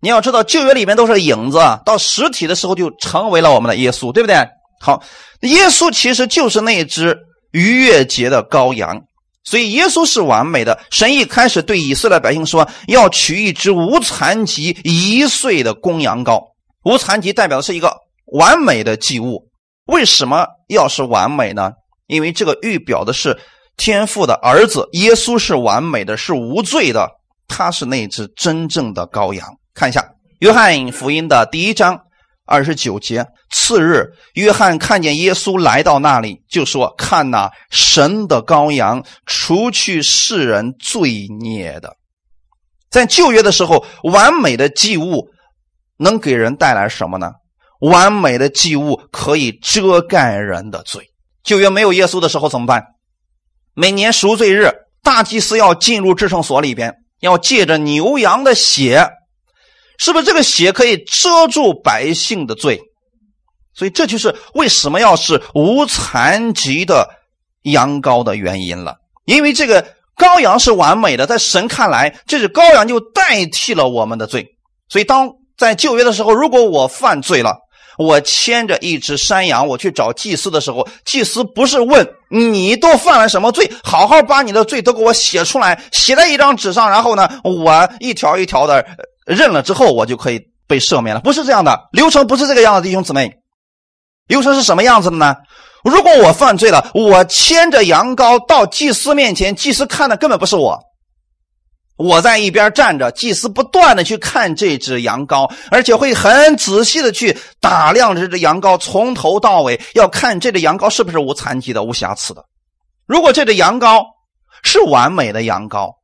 [0.00, 4.36] 你要知道，旧约里面都是影子，到实体的时候就成为了我们的耶稣，对不对？
[4.80, 5.00] 好，
[5.42, 7.16] 耶稣其实就是那只
[7.52, 9.02] 逾越节的羔羊。
[9.44, 10.76] 所以耶稣是完美的。
[10.90, 16.42] 神一开始对以色列百姓说：“要取一只无残疾一岁的公羊羔。
[16.84, 17.94] 无残疾代表的是一个
[18.32, 19.48] 完美的祭物。
[19.86, 21.70] 为什么要是完美呢？
[22.08, 23.38] 因为这个预表的是
[23.76, 27.08] 天父的儿子耶稣是完美的，是无罪的。
[27.46, 29.48] 他是那只真正的羔羊。
[29.74, 30.04] 看一下
[30.40, 32.00] 约翰福音的第一章。”
[32.46, 41.96] 二十九节，次日，约翰看见耶稣来到那里，就说：“看呐，神的羔羊，除去世人罪孽的。”
[42.88, 45.28] 在旧约的时候，完美的祭物
[45.98, 47.32] 能给人带来什么呢？
[47.80, 51.10] 完美的祭物可以遮盖人的罪。
[51.42, 52.82] 旧约没有耶稣的时候怎么办？
[53.74, 59.10] 每年赎罪日，大祭司要进入至圣所里边，要借着牛羊的血。
[59.98, 62.80] 是不是这个血可以遮住百姓的罪？
[63.74, 67.06] 所以这就是为什么要是无残疾的
[67.64, 68.96] 羊羔的原因了。
[69.26, 74.46] 因为这个羔羊是完美的，在神看来，这只羔羊就代替了我们的罪。
[74.88, 77.54] 所以当在旧约的时候，如果我犯罪了，
[77.98, 88.82] 我牵着一只山羊，我去找祭司的时候，祭司不是问你都犯了什么罪，好好把你的罪都给我写出来，写在一张纸上，然后呢，我一条一条的。
[89.26, 93.30] 认了之后，我就可以被赦免了，不是这样的流程，不是这个样子，弟兄姊妹。
[94.28, 95.36] 流程是什么样子的呢？
[95.84, 100.80] 如果我犯罪了，我牵着羊羔到祭司面前，祭司看的根本不是我，
[101.96, 112.44] 我在一边站着，祭司不断的去看这只羊羔，而且会很仔细的去打量这只羊羔，从头到尾要看这只羊羔是不是无残疾的、无瑕疵的。
[113.06, 114.02] 如果这只羊羔
[114.64, 115.94] 是完美的羊羔，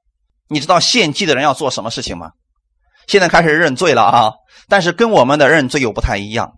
[0.49, 2.31] 你知道献祭的人要做什么事情吗？
[3.07, 4.33] 现在开始认罪了啊！
[4.69, 6.53] 但是跟我们的认罪又不太一样，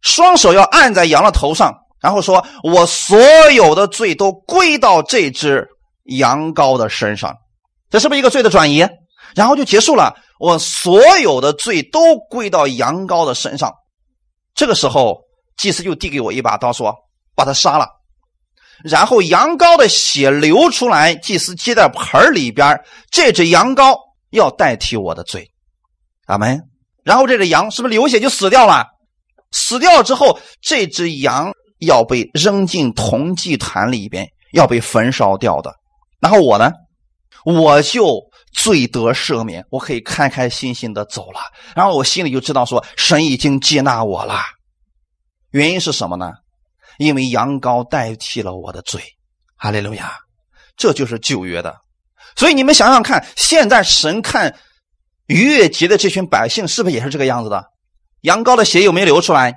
[0.00, 3.18] 双手要按在羊的头上，然后说：“我所
[3.50, 5.66] 有的罪都归到这只
[6.04, 7.34] 羊羔的身上。”
[7.90, 8.86] 这是不是一个罪的转移？
[9.34, 10.14] 然后就结束了。
[10.38, 13.72] 我所有的罪都归到羊羔的身上。
[14.54, 15.18] 这个时候，
[15.56, 16.94] 祭司就递给我一把刀，说
[17.34, 17.88] 把他杀了。
[18.84, 22.80] 然后羊羔的血流出来，祭司接在盆里边，
[23.10, 23.96] 这只羊羔
[24.30, 25.50] 要代替我的罪。
[26.28, 26.62] 阿门。
[27.02, 28.86] 然后这只羊是不是流血就死掉了？
[29.50, 35.74] 死掉之后，这只羊要被扔进铜祭坛里边，要被焚烧掉的。
[36.20, 36.70] 然后我呢，
[37.44, 38.20] 我就
[38.52, 41.40] 罪得赦免，我可以开开心心的走了。
[41.74, 44.38] 然后我心里就知道说，神已经接纳我了。
[45.50, 46.32] 原因是什么呢？
[46.98, 49.02] 因为羊羔代替了我的罪。
[49.56, 50.12] 哈利路亚，
[50.76, 51.74] 这就是旧约的。
[52.36, 54.54] 所以你们想想看，现在神看
[55.28, 57.64] 逾越节的这群百姓，是不是也是这个样子的？
[58.22, 59.54] 羊羔的血有没有流出来？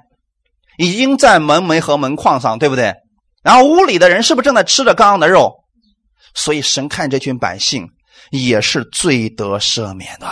[0.77, 2.93] 已经在门楣和门框上，对不对？
[3.43, 5.51] 然后屋里的人是不是正在吃着刚刚的肉？
[6.35, 7.87] 所以神看这群百姓
[8.29, 10.27] 也是罪得赦免的。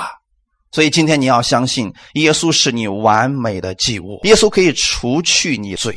[0.72, 5.96] 所以今天你要相信，耶稣是你完美的祭物，耶稣可以除去你罪。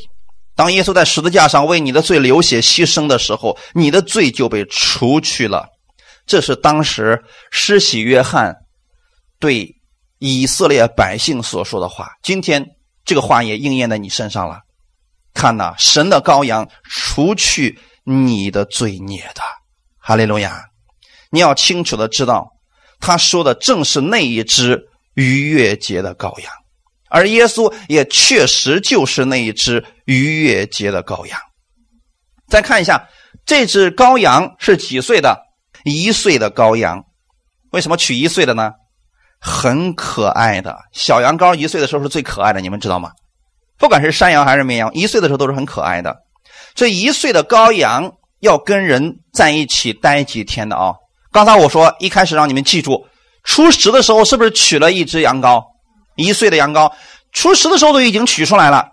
[0.55, 5.67] 当耶稣在十字架上为你的罪流血牺牲的时候，你的罪就被除去了。
[6.27, 8.55] 这是当时施洗约翰
[9.43, 9.77] 对。
[10.25, 12.65] 以色列百姓所说的话，今天
[13.05, 14.61] 这个话也应验在你身上了。
[15.35, 19.43] 看呐，神的羔羊除去你的罪孽的，
[19.99, 20.63] 哈利路亚！
[21.31, 22.49] 你要清楚的知道，
[23.01, 24.81] 他说的正是那一只
[25.15, 26.53] 逾越节的羔羊，
[27.11, 31.37] 而耶稣也确实就是那一只逾越节的羔羊。
[32.47, 33.09] 再看一下，
[33.45, 35.37] 这只羔羊是几岁的？
[35.83, 37.03] 一岁的羔羊。
[37.73, 38.71] 为什么取一岁的呢？
[39.45, 43.11] 很可爱的小羊羔，一岁的时候是最可爱的，你们知道吗？
[43.77, 46.17] 不管是山羊还是绵羊，一岁的时候都是很可爱的。
[46.77, 50.95] 这一岁的羔羊要跟人在一起待几天的啊？
[51.33, 53.05] 刚才我说一开始让你们记住，
[53.43, 55.61] 初十的时候是不是取了一只羊羔？
[56.15, 56.93] 一岁的羊羔，
[57.33, 58.89] 初十的时候都已经取出来了，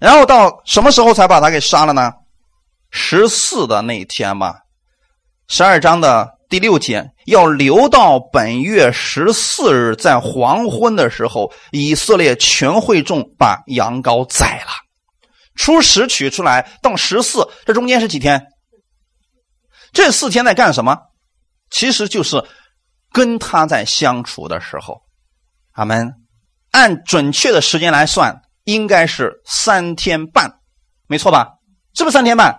[0.00, 2.12] 然后到什么时候才把它给杀了呢？
[2.90, 4.56] 十四的那天嘛，
[5.46, 6.28] 十二章的。
[6.52, 14.72] 第六节要留到本月十四日，在黄昏的时候，以色列全会众把羊羔宰了。
[15.54, 18.48] 初十取出来到十四，这中间是几天？
[19.94, 20.98] 这四天在干什么？
[21.70, 22.44] 其实就是
[23.10, 25.00] 跟他在相处的时候。
[25.72, 26.12] 阿门。
[26.72, 30.52] 按准确的时间来算，应该是三天半，
[31.06, 31.48] 没错吧？
[31.94, 32.54] 是不是三天半？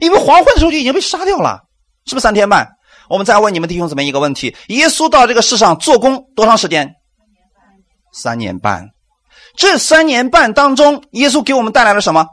[0.00, 1.60] 因为黄昏的时候就已经被杀掉了，
[2.06, 2.76] 是不是三天半？
[3.12, 6.94] 我们再问你们弟兄姊妹一个问题：耶稣到这个世上做工多长时间？
[8.10, 8.88] 三年半。
[9.54, 12.26] 这三年半当中，耶稣给我们带来了什么？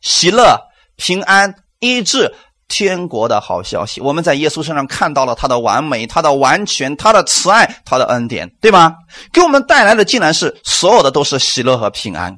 [0.00, 0.58] 喜乐、
[0.96, 2.34] 平安、医治、
[2.66, 4.00] 天国的好消息。
[4.00, 8.96] 我们在耶稣身上看到了他的完美、他的完全、他的慈爱、他的恩典，对吗？
[9.32, 12.36] 给我们带来的竟然是所有的都是喜乐和平安。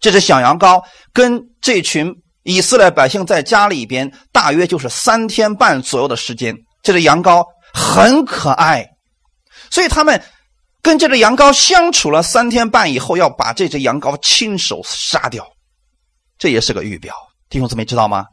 [0.00, 6.56] 这只小羊羔跟这群以色列百姓在家里边，大约就是三天半左右的时间。
[6.82, 8.88] 这只羊羔很可爱，
[9.70, 10.22] 所以他们
[10.82, 15.46] 跟这只羊羔相处了三天半以后，要把这只羊羔亲手杀掉。
[16.38, 17.14] 这也是个预表，
[17.48, 18.24] 弟兄姊妹知道吗？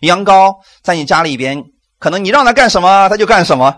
[0.00, 1.64] 羊羔在你家里边，
[1.98, 3.74] 可能你让它干什么，它就干什么，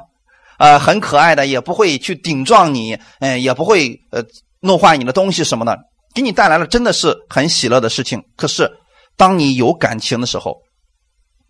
[0.58, 4.24] 呃，很可爱的，也不会去顶撞你，嗯，也不会呃
[4.60, 5.78] 弄坏你的东西什么的，
[6.14, 8.20] 给你带来了真的是很喜乐的事情。
[8.36, 8.68] 可是
[9.16, 10.56] 当你有感情的时候，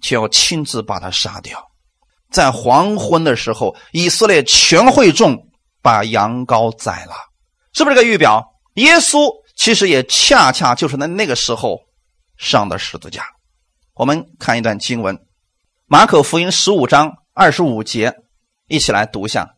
[0.02, 1.58] 却要亲自把它杀掉。
[2.30, 5.36] 在黄昏的时候，以色列全会众
[5.82, 7.14] 把羊羔宰了，
[7.72, 8.44] 是不是这个预表？
[8.74, 11.78] 耶稣其实也恰恰就是在那个时候
[12.36, 13.24] 上的十字架。
[13.94, 15.16] 我们看一段经文，
[15.86, 18.14] 《马可福音》十五章二十五节，
[18.68, 19.48] 一起来读一下：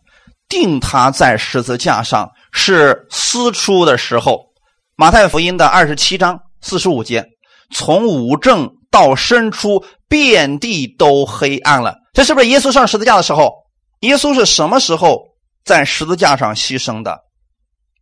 [0.48, 4.46] 定他在十字架上是私出的时候。
[4.94, 7.24] 马太福音的二十七章四十五节，
[7.72, 11.96] 从五正到申出，遍地都黑暗了。
[12.18, 13.52] 这是不是耶稣上十字架的时候？
[14.00, 15.22] 耶稣是什么时候
[15.64, 17.16] 在十字架上牺牲的？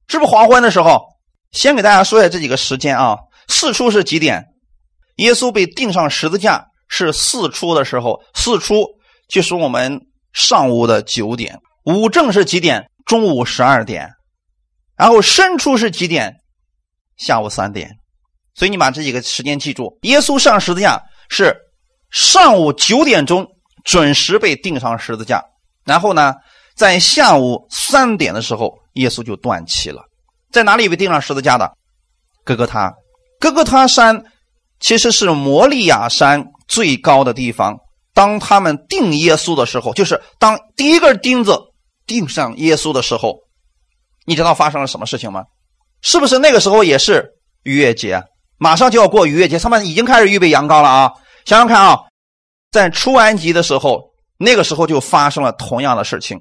[0.09, 1.03] 是不是黄昏的时候？
[1.53, 3.19] 先给大家说一下这几个时间啊。
[3.47, 4.47] 四出是几点？
[5.17, 8.87] 耶稣被钉上十字架是四出的时候，四出
[9.29, 10.01] 就是我们
[10.33, 11.61] 上午的九点。
[11.85, 12.91] 五正是几点？
[13.05, 14.09] 中午十二点。
[14.97, 16.37] 然后申出是几点？
[17.19, 17.91] 下午三点。
[18.55, 19.99] 所以你把这几个时间记住。
[20.05, 21.55] 耶稣上十字架是
[22.11, 23.47] 上午九点钟。
[23.87, 25.43] 准时被钉上十字架，
[25.85, 26.35] 然后呢，
[26.75, 30.03] 在下午三点的时候，耶稣就断气了。
[30.51, 31.73] 在哪里被钉上十字架的？
[32.45, 32.93] 哥哥他，
[33.39, 34.25] 哥哥他山
[34.81, 37.77] 其实是摩利亚山最高的地方。
[38.13, 41.57] 当他们钉耶稣的时候，就是当第一根钉子
[42.07, 43.37] 钉上耶稣的时候，
[44.25, 45.45] 你知道发生了什么事情吗？
[46.03, 47.25] 是不是那个时候也是
[47.63, 48.23] 逾越节？
[48.59, 51.13] 马上就要过逾越节，他们已经开始预备羊羔了啊！
[51.45, 52.01] 想想看啊，
[52.71, 54.03] 在出埃及的时候，
[54.39, 56.39] 那个时候就发生了同样的事情。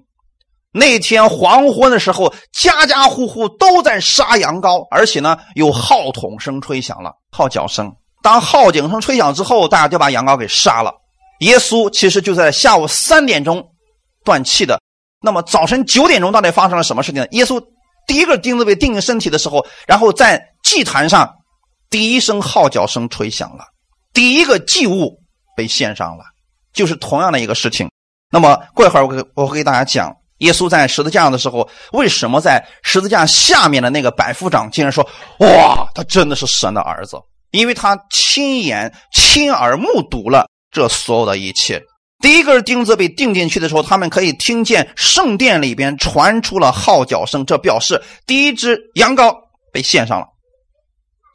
[0.71, 7.89] 那天黄昏的时候，家家户户都在杀羊羔，而且呢，有号筒声吹响了，号角声。
[8.21, 10.93] 当号角声吹响之后，大家就把羊羔给杀了。
[11.39, 13.63] 耶稣其实就在下午三点钟
[14.25, 14.79] 断气的。
[15.21, 17.27] 那么早晨九点钟到底发生了什么事情呢？
[17.31, 17.61] 耶稣
[18.05, 21.33] 第一个钉子被钉进身体的时候，然后在祭坛上
[21.89, 23.63] 第一声号角声吹响了，
[24.13, 25.17] 第一个祭物
[25.55, 26.23] 被献上了，
[26.73, 27.89] 就是同样的一个事情。
[28.31, 35.07] 那么过一会儿我给我给大家讲，耶稣在十字架上的时候，为什么在十字架下面的那个百夫长竟然说
[35.39, 37.17] ：“哇，他真的是神的儿子。”
[37.51, 41.81] 因为他亲眼、亲耳目睹了这所有的一切。
[42.19, 49.33] 第一根钉子被钉进去的时候，他们可以听见圣殿里边传出了号角声，这表示第一只羊羔
[49.71, 50.25] 被献上了，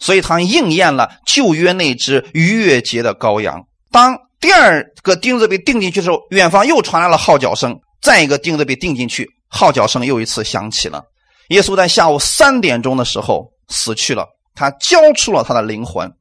[0.01, 3.65] 所以他应验了旧约那只逾越节的羔羊。
[3.91, 11.03] 当第二个钉子被钉进去的时候，远方又传来了号角声，再一个钉子被钉进去，号角声又一次响起了。
[11.49, 14.27] 耶稣在下午三点钟的时候死去了。
[14.55, 16.13] 他交出了他的灵魂。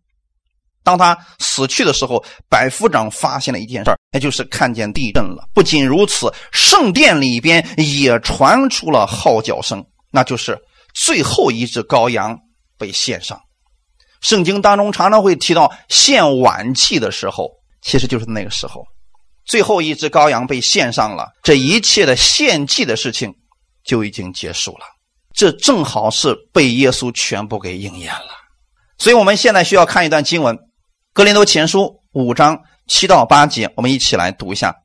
[0.83, 5.47] 当他死去的时候，百夫长发现了一件事那就是看见地震了。
[5.53, 10.57] 不仅如此，圣殿里边也传出了号角声，那就是
[10.93, 12.39] 最后一只羔羊
[12.77, 13.39] 被献上。
[14.21, 17.51] 圣经当中常常会提到献晚祭的时候，
[17.81, 18.83] 其实就是那个时候，
[19.45, 23.33] 最后一只羔羊被献上了，这一切的献祭的事情
[23.83, 24.85] 就已经结束了。
[25.33, 28.31] 这正好是被耶稣全部给应验了，
[28.97, 30.55] 所以我们现在需要看一段经文，
[31.13, 34.75] 《格林多前书》五章七到八节，我们一起来读一下：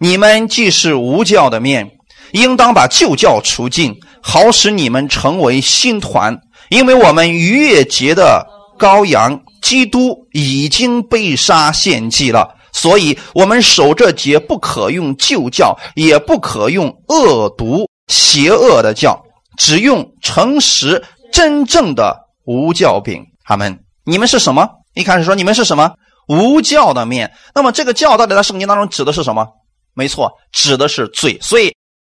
[0.00, 1.88] 你们既是无教的面，
[2.32, 6.36] 应当把旧教除尽，好使你们成为新团。
[6.70, 8.46] 因为我们逾越节的
[8.78, 19.18] 羔羊基督已经被杀献祭了，所以我们守这节不可用旧教，也不可用恶毒邪恶的教。
[19.56, 24.68] 只用诚实真正的无教饼，他们你们是什么？
[24.92, 25.90] 一开始说你们是什么
[26.28, 27.32] 无教的面。
[27.54, 29.48] 那么这个教到底在圣经当中指的是什么？
[29.94, 31.38] 没错，指的是罪。
[31.40, 31.74] 所以，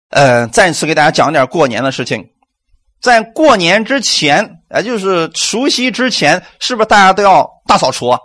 [0.09, 2.25] 呃，再次给大家讲点过年的事情。
[3.03, 8.17] 在过年之前，也就是除夕之前，是不是大家都要大扫除？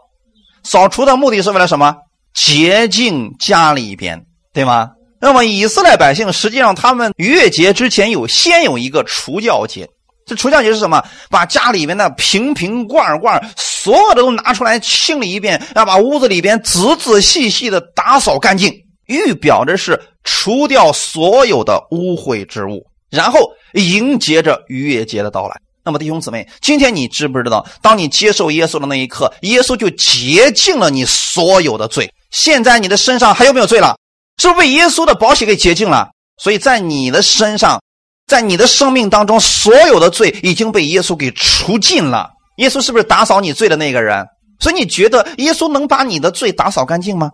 [0.63, 1.95] 扫除的目的是为了什么？
[2.33, 4.21] 洁净家里边，
[4.53, 4.91] 对吗？
[5.19, 9.89] 那么以色列百姓实际上，他们月节之前有先有一个除教节。
[10.27, 11.03] 这除教节是什么？
[11.31, 18.71] 把家里面的瓶瓶罐罐所有的都拿出来清理一遍，要把屋子里边仔仔细细的打扫干净，
[19.07, 23.39] 预表着是除掉所有的污秽之物，然后
[23.73, 25.55] 迎接着逾越节的到来。
[25.83, 32.11] 那么弟兄姊妹，今天你知不知道，当你接受耶稣的那一刻，耶稣就洁净了你所有的罪。
[32.31, 33.95] 现在你的身上还有没有罪了？
[34.41, 36.09] 是被耶稣的宝血给洁净了，
[36.43, 37.81] 所以在你的身上，
[38.27, 42.29] 在你的生命当中，所有的罪已经被耶稣给除尽了。
[42.57, 44.25] 耶稣是不是打扫你罪的那个人？
[44.59, 47.31] 所以你觉得耶稣能把你的罪打扫干净吗？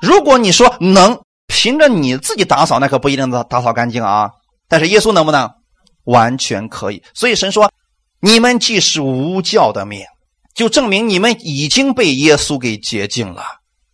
[0.00, 1.16] 如果你说能，
[1.46, 4.28] 凭着你自己打扫，那可不一定能打扫干净啊。
[4.68, 5.48] 但是耶稣能不能？
[6.04, 7.02] 完全可以。
[7.14, 7.70] 所以神说
[8.20, 10.06] ：“你们既是无教的面，
[10.54, 13.42] 就证明你们已经被耶稣给洁净了。”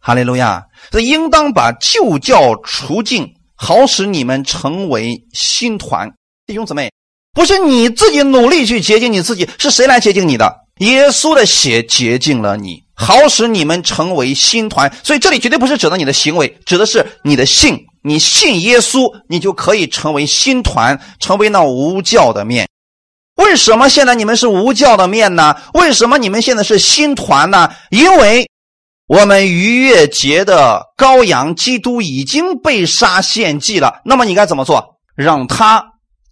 [0.00, 0.64] 哈利路亚！
[0.90, 6.10] 这应当把旧教除尽，好使你们成为新团。
[6.46, 6.90] 弟兄姊妹，
[7.34, 10.64] 不是你自己努力去洁净你自己，是谁来洁净你的？
[10.78, 14.90] 耶稣的血洁净了你，好使你们成为新团。
[15.02, 17.78] 所以这里绝对不是指的你的行为，指的是你的性。
[18.08, 22.68] 你信耶稣，你就可以成为新团，成为那无教的面。
[23.36, 25.54] 为什么现在你们是无教的面呢？
[25.74, 27.70] 为什么你们现在是新团呢？
[27.90, 28.48] 因为。
[29.08, 34.98] 我们逾越节的羔羊基督已经被杀献祭了，那么你该怎么做？
[35.16, 35.82] 让他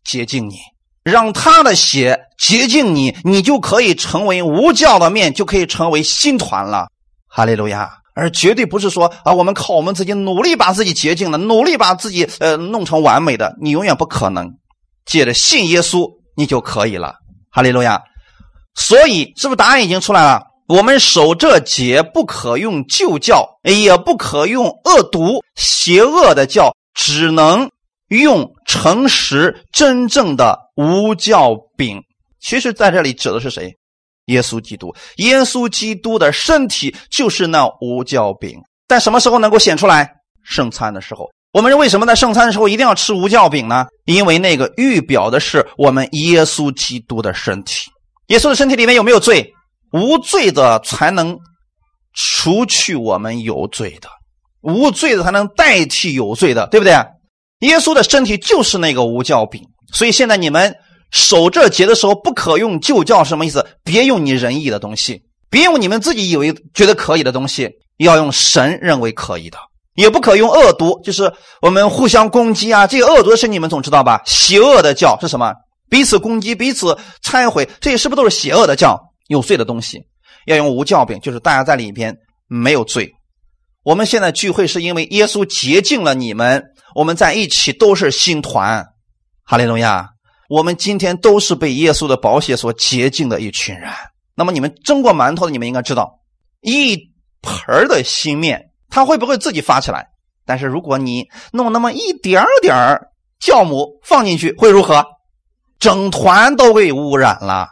[0.05, 0.57] 洁净你，
[1.03, 6.89] 让他的血洁净你，你就可以成为无教的面，就可以成为新团了。
[7.29, 7.89] 哈利路亚！
[8.17, 14.51] 而绝对不是说啊，我们靠我们自己努力把自己洁净了，努力把自己呃弄成完美的，你永远不可能。
[15.05, 17.15] 借着信耶稣，你就可以了。
[17.51, 18.03] 哈利路亚！
[18.75, 20.43] 所以，是不是答案已经出来了？
[20.67, 27.71] 我们守这节不可用旧教，也不可用恶毒邪恶的教，只能
[28.09, 32.03] 用诚实真正的无教饼。
[32.41, 33.73] 其实，在这里指的是谁？
[34.27, 34.95] 耶稣基督。
[35.17, 38.59] 耶稣基督的身体就是那无教饼。
[38.87, 40.09] 但什么时候能够显出来？
[40.45, 41.29] 圣餐的时候。
[41.53, 43.87] 我们为什么在圣餐的时候一定要吃无教饼呢？
[44.05, 47.91] 因为那个预表的是我们耶稣基督的身体。
[48.27, 49.55] 耶稣的身体里面有没有罪？
[49.93, 51.39] 无罪的才能
[52.13, 54.09] 除去我们有罪的，
[54.61, 56.93] 无罪的才能代替有罪的，对不对？
[57.61, 59.63] 耶稣的身体就是那个无教饼，
[59.93, 60.77] 所以现在你们
[61.17, 63.67] 守这节的时候，不可用旧教，什么意思？
[63.83, 69.57] 别用你仁义的东西，别用你们自己以为觉得可以的东西，要用神认为可以的，
[69.95, 74.21] 也不可用恶毒，就是我们互相攻击啊，这个恶毒的事你们总知道吧？
[74.27, 75.55] 邪恶的教是什么？
[75.89, 79.01] 彼此攻击，彼此忏悔，这些是不是都是邪恶的教？
[79.29, 80.03] 有罪的东西，
[80.45, 82.15] 要用无教饼，就是大家在里边
[82.47, 83.11] 没有罪。
[83.83, 86.63] 我们现在聚会是因为耶稣洁净了你们，
[86.95, 88.85] 我们在一起都是新团。
[89.45, 90.11] 哈利路亚！
[90.49, 93.91] 我们今天都是被耶稣的宝血所洁净的一群人。
[94.35, 96.21] 那么你们蒸过馒头的，你们应该知道，
[96.61, 96.97] 一
[97.43, 100.07] 盆的新面，它会不会自己发起来？
[100.45, 102.75] 但是如果你弄那么一点点
[103.41, 105.05] 酵母放进去，会如何？
[105.79, 107.69] 整团都被污染了。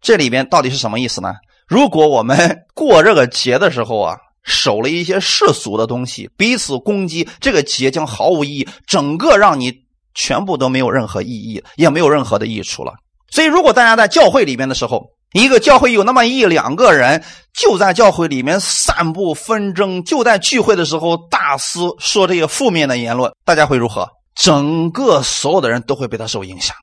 [0.00, 1.34] 这里边到底是什么意思呢？
[1.66, 9.72] 如果我们过这个节的时候啊，守了一些世俗的东西，彼此攻击，这个节将毫无意义，整个让你
[10.14, 12.92] 全部都没有任何意义，也没有任何的益处了。
[13.30, 17.22] 所以，如果大家在教会里面的时候，一个教会有那么一两个人
[17.56, 24.08] 就在教会里面散布纷争，就在聚会的时候大肆说这些负面的言论，大家会如何？
[24.34, 26.74] 整个所有的人都会被他受影响。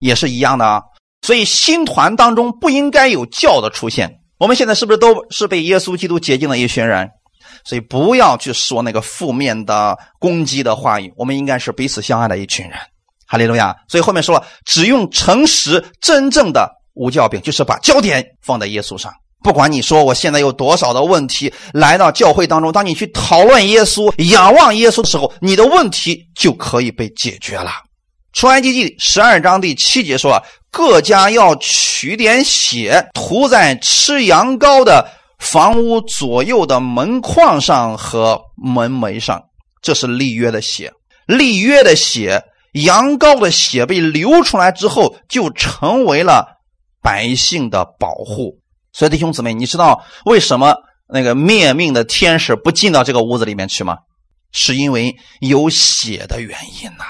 [0.00, 0.82] 也是一样的啊，
[1.22, 4.10] 所以新团当中不应该有教的出现。
[4.38, 7.08] 我们现在是不是都是被耶稣基督洁净的一群人？
[7.64, 11.12] 所以不要去说那个负面的攻击的话语。
[11.16, 12.78] 我们应该是彼此相爱的一群人。
[13.26, 13.76] 哈利路亚！
[13.86, 19.12] 所以后面说了，只用诚实真正的无教饼，就是把焦点放在耶稣上。
[19.42, 27.70] 不管你说我现在有多少的问题来到教会当中，当你去讨论耶稣、仰望耶稣的时候，你的问题就可以被解决了。
[28.32, 35.08] 出埃及记十二章第七节说：“各家要取点血，涂在吃羊羔的
[35.40, 39.42] 房屋左右的门框上和门楣上。
[39.82, 40.92] 这是立约的血。
[41.26, 46.58] 立约的血，羊羔的血被流出来之后，就成为了
[47.02, 48.58] 百姓的保护。
[48.92, 50.76] 所以弟兄姊妹，你知道为什么
[51.08, 53.96] 那个灭命的天使不进到这个屋子里面去吗？
[54.52, 57.04] 是因为有血的原因呐。”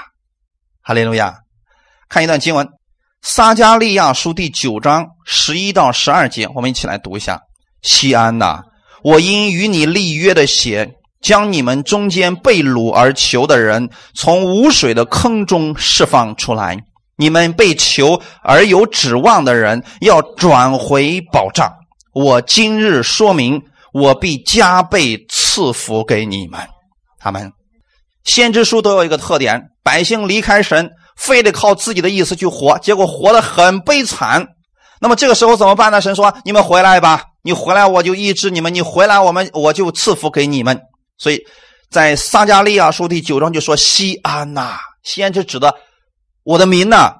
[0.82, 1.34] 哈利路亚！
[2.08, 2.66] 看一段经文，
[3.22, 7.40] 《撒加利亚书》第九章十一到十二节，我们一起来读一下。
[7.82, 8.62] 西安呐，
[9.02, 16.78] 我因与你立约的血，将你们中间被掳而求的人，从无水的坑中释放出来。
[17.16, 21.70] 你们被求而有指望的人，要转回保障。
[22.14, 23.60] 我今日说明，
[23.92, 26.60] 我必加倍赐福给你们。
[27.18, 27.52] 他们
[28.24, 29.62] 先知书都有一个特点。
[29.82, 34.46] 百姓离开神，非得靠自己的意思去活，结果活得很悲惨。
[35.00, 36.00] 那么这个时候怎么办呢？
[36.00, 40.80] 神说：“你们回来吧，你回来我就医治你们，你回来我们我就赐福给你们。”
[41.18, 41.41] 所以
[41.91, 45.74] 在撒加利亚书第九章就说：“西安呐，西安是指的
[46.45, 47.14] 我的民呐，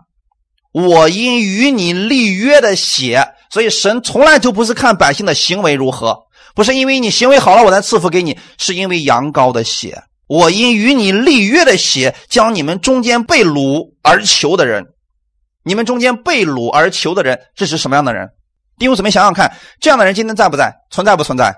[0.73, 6.19] 我因与你立约的血，所以神从来就不是看百姓的行为如何，
[6.55, 14.87] 不是因为你行为好了我才赐福给你，是因为羊羔的血。”我因与你立约的血，将你们中间被掳而求的人，
[15.65, 18.29] 你们中间被掳而求的人，这是什么样的人？
[18.81, 20.75] 弟兄姊妹想想看，这样的人今天在不在？
[20.91, 21.55] 存在不存在？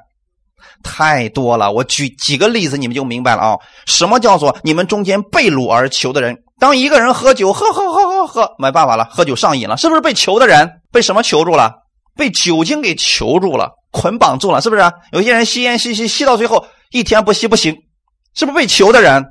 [0.82, 1.70] 太多了。
[1.70, 3.56] 我举几个例子，你们就明白了啊。
[3.86, 6.36] 什么叫做你们中间被掳而求的人？
[6.58, 10.68] 当一个人喝酒，喝喝喝喝喝，没办法了，喝酒上瘾了，是不是被囚的人？
[10.90, 11.70] 被什么囚住了？
[12.16, 14.82] 被酒精给囚住了，捆绑住了，是不是？
[15.12, 17.76] 有些人吸烟吸吸吸到最后，一天不吸不行。
[18.34, 19.24] 是不是被囚的人？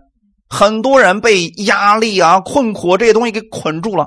[0.47, 4.05] 很多人被压力啊、困苦这些东西给捆住了，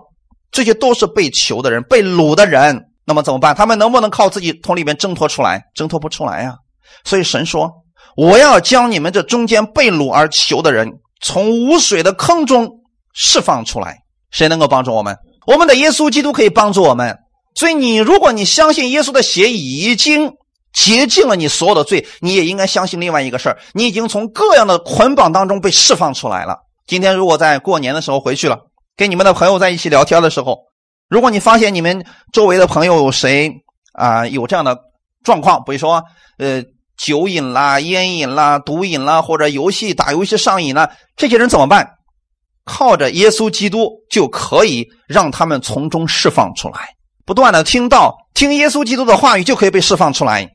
[0.50, 2.86] 这些都是被囚的人、被掳的人。
[3.04, 3.54] 那么怎么办？
[3.54, 5.62] 他们能不能靠自己从里面挣脱出来？
[5.74, 6.56] 挣脱不出来呀。
[7.04, 7.70] 所以神说
[8.16, 10.90] ：“我要将你们这中间被掳而囚的人，
[11.20, 12.68] 从无水的坑中
[13.12, 13.98] 释放出来。”
[14.30, 15.16] 谁能够帮助我们？
[15.46, 17.18] 我们的耶稣基督可以帮助我们。
[17.54, 20.32] 所以你，如果你相信耶稣的血已经。
[20.76, 26.56] 洁净了你所有的罪，你也应该相信另外一个事儿：你已经从各样的捆绑当中被释放出来了。
[26.84, 28.58] 今天如果在过年的时候回去了，
[28.96, 30.58] 跟你们的朋友在一起聊天的时候，
[31.14, 33.48] 如果你发现你们周围的朋友有谁
[33.92, 34.76] 啊有这样的
[35.22, 36.02] 状况，比如说
[36.38, 36.60] 呃
[36.96, 41.88] 酒瘾啦、烟瘾啦、毒瘾啦，或者游戏打游戏上瘾了，这些人怎么办？
[42.64, 46.88] 靠着耶稣基督就可以让他们从中释放出来，
[47.24, 50.50] 不断的听到听耶稣基督的话语，就可以被释放出来。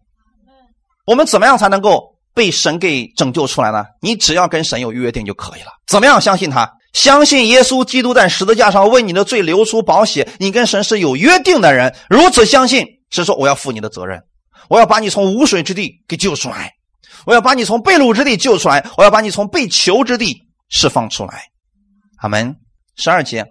[1.07, 2.03] 我们怎么样才能够
[2.33, 3.85] 被神给拯救出来呢？
[4.01, 5.71] 你只要跟神有约定就可以了。
[5.87, 6.69] 怎么样相信他？
[6.93, 11.95] 相信耶稣基督在十字架上为你的罪流出宝血，你跟神是有约定的人。
[12.09, 14.21] 如此相信，是说我要负你的责任。
[14.69, 16.71] 我要把你从无水之地给救出来，
[17.25, 20.35] 我要把你从被掳之地救出来，我要把你从被囚之地
[20.69, 21.43] 释放出来。
[22.17, 22.55] 阿门。
[22.95, 23.45] 十二节，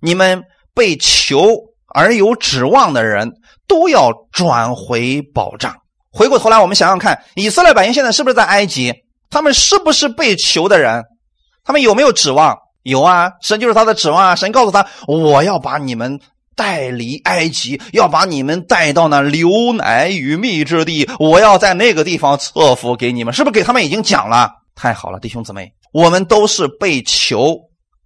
[0.00, 0.42] 你们
[0.74, 1.48] 被囚
[1.94, 3.32] 而有指望的人
[3.66, 5.74] 都要转回保障。
[6.12, 8.92] 回过头来，我们想想看，以色列百姓现在是不是在埃及？
[9.30, 11.02] 他们是不是被囚的人？
[11.66, 12.56] 他们有没有指望？
[12.84, 14.36] 有啊，神就是他的指望啊。
[14.36, 16.20] 神告诉他：“我要把你们
[16.54, 21.10] 带离埃及，要把你们带到那流奶与蜜之地。
[21.18, 24.48] 我要在那个地方赐福给你们。”是不是给他们已经讲了？
[24.76, 27.58] 太好了，弟兄姊妹，我们都是被求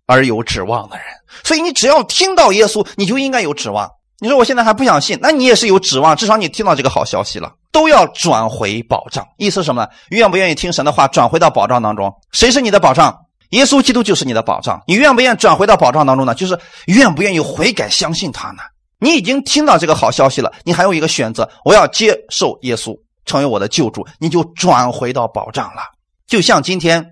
[0.07, 1.05] 而有指望的人，
[1.45, 3.91] 所以你只要听到耶稣，你就应该有指望。
[4.19, 7.53] 你说我现在还不想信，那你也是有指望，至少你听到这个好消息了。
[7.73, 9.89] 都要转回保障，意思什么呢？
[10.11, 12.13] 愿不愿意听神的话，转回到保障当中？
[12.33, 13.17] 谁是你的保障？
[13.51, 16.35] 耶稣基督就是你的保障，你愿不愿意转回到保障当中呢？
[16.35, 18.63] 就是愿不愿意悔改相信他呢？
[19.01, 22.95] 你已经听到这个好消息了，你还有一个选择，我要接受耶稣
[23.25, 25.83] 成为我的救主，你就转回到保障了。
[26.27, 27.05] 就像今天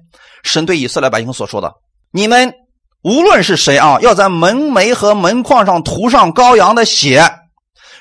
[0.45, 1.72] 神对以色列百姓所说的
[2.12, 2.53] ：“你们
[3.03, 7.28] 无论是谁啊，要在门楣和门框上涂上羔羊的血，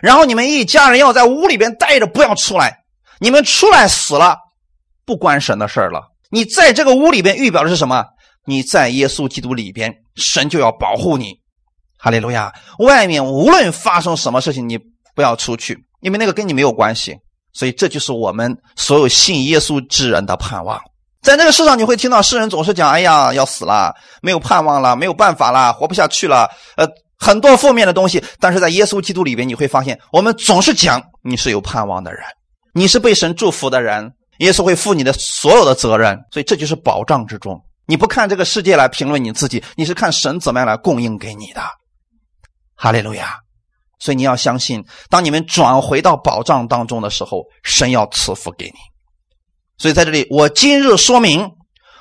[0.02, 2.80] 然后你们一家人要在屋里边待着，不要出来。
[3.20, 4.38] 你们出来死了，
[5.06, 6.04] 不关神的事了。
[6.30, 8.06] 你在这个屋里边预表的是什么？”
[8.48, 11.34] 你在耶稣基督里边，神就要保护你，
[12.00, 12.54] 哈利路亚！
[12.80, 14.80] 外面无论发生什么事情，你
[15.14, 17.14] 不要出去，因为那个跟你没有关系。
[17.52, 20.80] 所以这就是我们所有信耶稣之人的盼望。
[21.24, 26.88] 在那个世上，你会听到世人总是讲：“哎呀，要死了，没有盼望了，没有办法了，活不下去了。”呃，
[27.18, 28.24] 很多负面的东西。
[28.40, 32.22] 但是在耶稣基督里边，你会发现，我们总是讲你是有盼望的人，
[32.74, 36.18] 你是被神祝福的人，耶稣会负你的所有的责任。
[36.32, 37.60] 所以这就是保障之中。
[37.88, 41.62] 你不看这个世界来评论你自己，你是看神怎么样来供应给你的，
[42.76, 43.40] 哈利路亚！
[43.98, 48.74] 所以你要相信，当你们转回到保障当中的时候，神要赐福给你。
[49.78, 51.50] 所以在这里，我今日说明，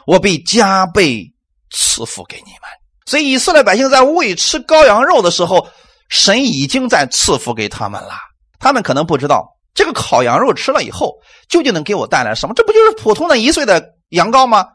[0.07, 1.33] 我必加倍
[1.71, 2.69] 赐福给你们。
[3.07, 5.67] 所以以色列百姓在未吃羔羊肉的时候，
[6.09, 8.15] 神已经在赐福给他们了。
[8.59, 11.15] 他们可能不知道，这个烤羊肉吃了以后，
[11.49, 12.55] 究竟能给我带来什么？
[12.55, 14.67] 这不就是普通的一岁的羊羔吗？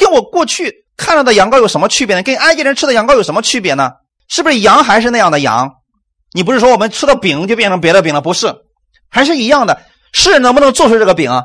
[0.00, 2.22] 跟我过去看到的羊羔有什么区别呢？
[2.22, 3.92] 跟埃及人吃的羊羔有什么区别呢？
[4.28, 5.70] 是不是羊还是那样的羊？
[6.32, 8.20] 你不是说我们吃的饼就变成别的饼了？
[8.20, 8.54] 不是，
[9.10, 9.82] 还是一样的。
[10.12, 11.44] 是能不能做出这个饼啊？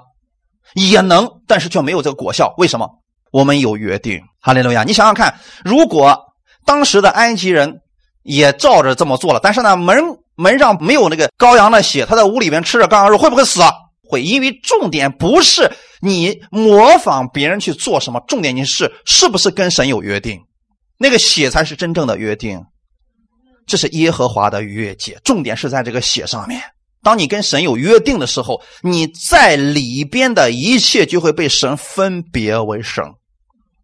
[0.73, 2.53] 也能，但是却没有这个果效。
[2.57, 2.89] 为什么？
[3.31, 4.21] 我们有约定。
[4.41, 4.83] 哈利路亚！
[4.83, 6.17] 你想想看，如果
[6.65, 7.81] 当时的埃及人
[8.23, 9.97] 也照着这么做了，但是呢，门
[10.35, 13.61] 门上没有那个羔羊的血，他在屋里面吃着羔羊肉，会不会死？
[14.07, 15.71] 会，因为重点不是
[16.05, 20.39] 你模仿别人去做什么，重点你是是不是跟神有约定，
[20.99, 22.61] 那个血才是真正的约定，
[23.65, 26.61] 这是耶和华的约解，重点是在这个血上面。
[27.01, 33.11] 当你跟神有约定的时候，你在里边的一切就会被神分别为圣。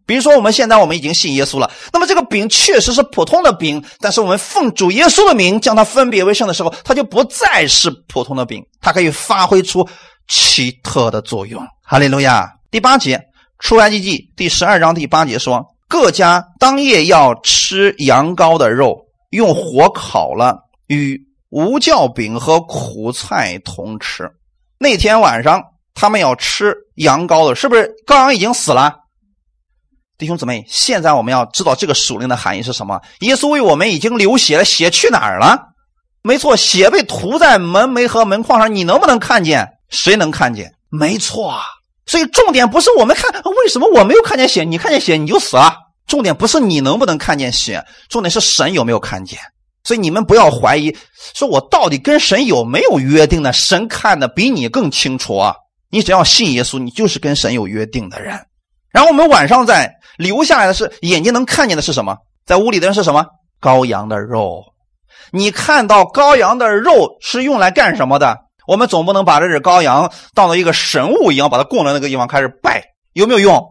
[0.06, 9.88] 比如说，我们现在我们已经信耶稣了，那么这个饼确实是普通的饼，但是我们奉主耶稣的名将它分别为圣的时候，它就不再是普通的饼，它可以发挥出。
[10.32, 12.50] 奇特的作用，哈利路亚。
[12.72, 13.22] 第八节，
[13.60, 18.98] 出埃及记第十二章第八节说：各家当夜要吃羊羔的肉，
[19.32, 20.58] 用火烤了，
[20.88, 24.32] 与无酵饼和苦菜同吃。
[24.80, 25.62] 那天晚上，
[25.94, 28.96] 他们要吃羊羔的，是不是羔羊已经死了？
[30.18, 33.02] 弟兄姊妹，现在我们要知道这个属灵的含义是什么？
[33.20, 35.60] 耶稣为我们已经流血了，血去哪儿了？
[36.22, 39.68] 没错，血被涂在门楣和门框上，你能不能看见？
[39.92, 40.74] 谁能看见？
[40.90, 41.62] 没错，
[42.06, 45.74] 所以重点不是我们看为什么我没有看见血，你看见血你就死了。
[46.08, 49.40] 重点不是你能不能看见血，重点是神有没有看见。
[49.84, 50.96] 所以你们不要怀疑，
[51.34, 53.54] 说我到底跟神有没有约定呢？
[53.54, 55.56] 神看的比你更清楚啊！
[55.90, 58.40] 你只要信耶稣，你就是跟神有约定的人。
[58.92, 62.16] 然后我们晚上在留下来的是眼睛能看见的是什么？
[62.46, 63.26] 在屋里的人是什么？
[63.62, 64.64] 羔羊的肉。
[65.32, 68.38] 你看到羔羊的肉是用来干什么的？
[68.72, 73.62] 我们总不能把这只羔羊当做一个神物一样，把它供在那个地方开始拜，有没有用？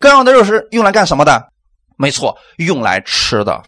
[0.00, 1.40] 羔羊的肉是用来干什么的？
[1.96, 3.62] 没错，用来吃的。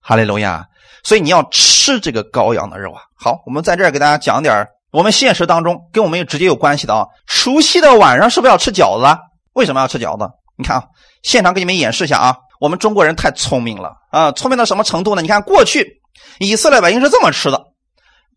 [0.00, 0.66] 哈利路亚！
[1.04, 3.02] 所以你要吃这个羔羊的肉啊。
[3.16, 7.06] 好，我们在这儿给大家讲点我们现实当中跟我们有直接有关系的啊。
[7.26, 9.20] 除夕的晚上是不是要吃饺子？
[9.52, 10.26] 为什么要吃饺子？
[10.56, 10.84] 你看啊，
[11.22, 12.34] 现场给你们演示一下啊。
[12.60, 15.20] 我们中国人太聪明了啊，聪明到什么程度呢？
[15.20, 16.00] 你看过去
[16.38, 17.62] 以色列百姓是这么吃的：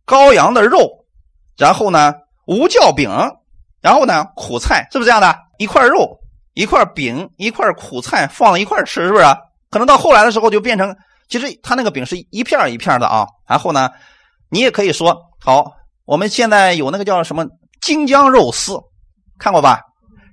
[0.05, 0.97] 羔羊的肉。
[1.61, 2.11] 然后呢，
[2.47, 3.07] 无酵饼，
[3.81, 5.37] 然后呢，苦菜，是不是这样的？
[5.59, 6.17] 一块肉，
[6.55, 9.25] 一块饼，一块苦菜放在一块吃，是不是？
[9.69, 10.97] 可能到后来的时候就变成，
[11.29, 13.27] 其实他那个饼是一片一片的啊。
[13.47, 13.91] 然后呢，
[14.49, 15.71] 你也可以说，好，
[16.05, 17.45] 我们现在有那个叫什么
[17.79, 18.75] 京酱肉丝，
[19.37, 19.81] 看过吧？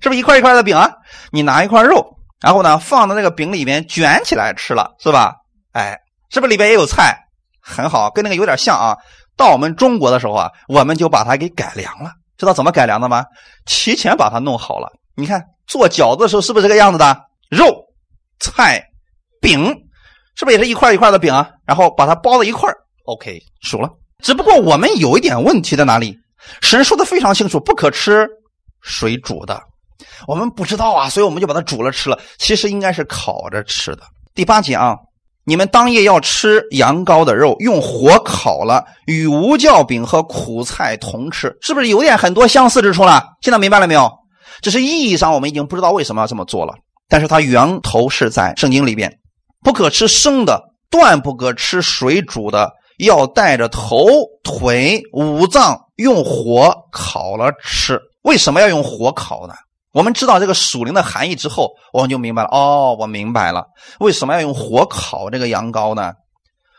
[0.01, 0.91] 是不是一块一块的饼啊？
[1.31, 2.03] 你拿一块肉，
[2.41, 5.35] 然后呢放到那个饼里面卷起来吃了，是吧？
[5.73, 5.95] 哎，
[6.31, 7.15] 是不是里边也有菜？
[7.61, 8.97] 很好，跟那个有点像啊。
[9.39, 12.11] 到我们中国的时候啊，我们就把它给改良了。
[12.37, 13.23] 知道怎么改良的吗？
[13.65, 14.91] 提前把它弄好了。
[15.15, 17.17] 你看做饺子的时候是不是这个样子的？
[17.49, 17.65] 肉、
[18.41, 18.83] 菜、
[19.39, 19.65] 饼，
[20.35, 21.49] 是不是也是一块一块的饼啊？
[21.65, 22.69] 然后把它包在一块
[23.05, 23.89] OK，熟了。
[24.21, 26.13] 只不过我们有一点问题在哪里？
[26.61, 28.27] 神说的非常清楚，不可吃
[28.81, 29.57] 水煮的。
[30.27, 32.19] 我们不知道啊，所以我们就把它煮了吃了。
[32.39, 34.03] 其实应该是烤着吃的。
[34.35, 34.97] 第八节啊。
[35.49, 43.23] 你们当夜要吃羊羔的肉，用火烤了，与无酵饼和苦菜同吃，是不是有点很多相似之处了？
[43.41, 44.11] 现在明白了没有？
[44.61, 46.75] 只是意义上我们已经不知道为什么要这么做了，
[47.07, 49.11] 但是它源头是在圣经里边，
[49.63, 54.05] 不可吃生的，断不可吃水煮的，要带着头、
[54.43, 57.99] 腿、五脏用火烤了吃。
[58.21, 59.55] 为什么要用火烤呢？
[59.91, 62.49] 我们知道这个属灵的含义之后，我们就明白了。
[62.51, 63.65] 哦，我明白了，
[63.99, 66.13] 为什么要用火烤这个羊羔呢？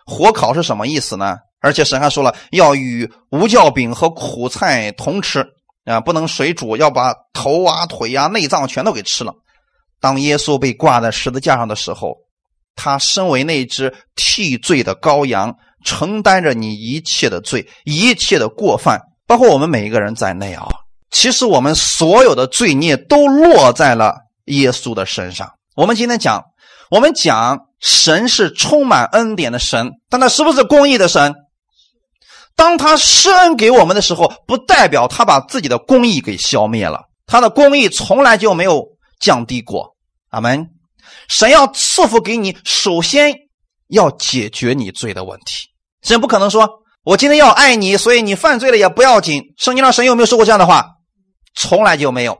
[0.06, 1.36] 火烤是什么意思呢？
[1.60, 5.44] 而且神还说了，要与无酵饼和苦菜同吃
[5.84, 9.34] 啊，不能水煮，要把头啊、腿啊、内脏全都给吃了。
[10.00, 12.16] 当耶稣被挂在十字架上的时候，
[12.76, 15.54] 他身为那只替罪的羔羊，
[15.84, 20.66] 承担着你一切的罪、一切的过犯，包括我们每一个人在内啊。
[21.10, 24.14] 其实我们所有的罪孽都落在了
[24.46, 25.50] 耶稣的身上。
[25.74, 26.42] 我们今天讲，
[26.90, 31.34] 我们讲神是充满恩典的神，但他是不是公义的神？
[32.56, 38.84] 当他施恩给我们的时候，不代表他把自己的公义给消灭了，他的公义从来就没有
[39.18, 39.96] 降低过。
[40.30, 40.68] 阿门。
[41.28, 43.34] 神要赐福给你，首先
[43.88, 45.68] 要解决你罪的问题。
[46.02, 46.68] 神不可能说
[47.04, 50.86] ：“我今天要爱你，所以你犯罪了也不要紧。”圣经上神有没有说过这样的话？
[51.54, 52.38] 从来就没有，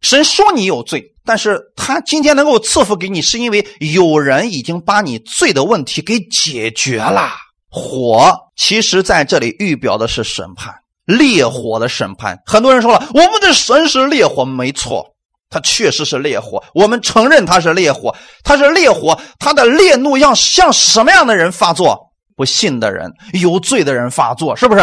[0.00, 7.30] 神说你有罪，但是他今天能够赐福给你，是因为有人已经把你罪的问题给解决了。
[7.68, 12.38] 火其实在这里预表的是审判，烈火的审判。
[12.46, 15.04] 很多人说了，我们的神是烈火，没错，
[15.50, 21.98] 他确实是烈火，我们承认他是烈火，他是烈火，他的烈怒要向什么样的人发作？
[22.34, 24.82] 不信的人，有罪的人发作，是不是？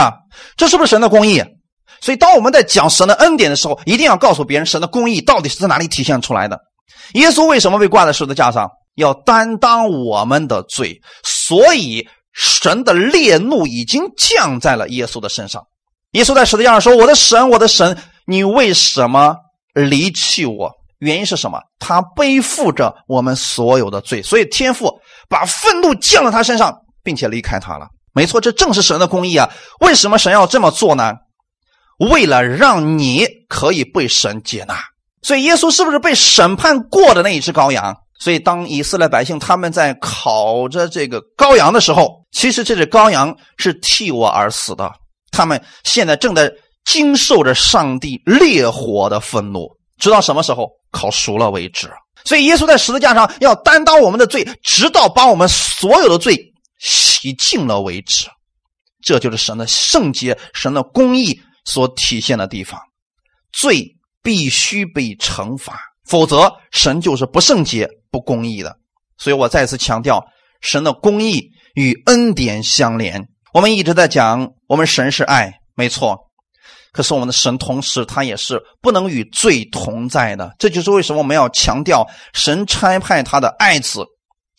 [0.57, 1.39] 这是不是神的公义？
[2.03, 6.59] 所以，当我们在讲神的恩典的时候，一定要告诉别人神的公义到底是在哪里体现出来的。
[7.13, 8.69] 耶稣为什么被挂在十字架上？
[8.95, 15.63] 要担当我们的罪，所以神的烈怒已经降在了耶稣的身上。
[16.11, 17.97] 耶稣在十字架上说：“我的神，我的神，
[18.27, 19.37] 你为什么
[19.73, 21.57] 离弃我？”原因是什么？
[21.79, 24.93] 他背负着我们所有的罪，所以天父
[25.29, 27.87] 把愤怒降在他身上，并且离开他了。
[28.13, 29.49] 没错，这正是神的公义啊！
[29.79, 31.13] 为什么神要这么做呢？
[31.99, 34.77] 为了让你可以被神接纳，
[35.21, 37.95] 所以耶稣是不是被审判过的那一只羔羊？
[38.19, 44.89] 所以当以色列百姓他们在烤着这个羔羊的时候，其实这只羔羊是替我而死的。
[45.31, 46.51] 他们现在正在
[46.85, 49.67] 经受着上帝烈火的愤怒，
[49.99, 51.91] 直到什么时候烤熟了为止。
[52.23, 56.37] 所以耶稣在十字架上要担当我们的罪，直到把我们所有的罪
[56.79, 58.27] 洗净了为止。
[59.01, 61.37] 这就是神的圣洁，神的公义。
[61.65, 62.79] 所体现的地方，
[63.51, 68.75] 罪必须被惩罚，否则神就是不圣洁、不公义的。
[69.17, 70.25] 所以我再次强调，
[70.61, 73.27] 神的公义与恩典相连。
[73.53, 76.17] 我们一直在讲，我们神是爱，没错。
[76.91, 80.53] 可是我们的神同时，他也是不能与罪同在的。
[80.59, 84.03] 这就是为什么我们要强调，神差派他的爱子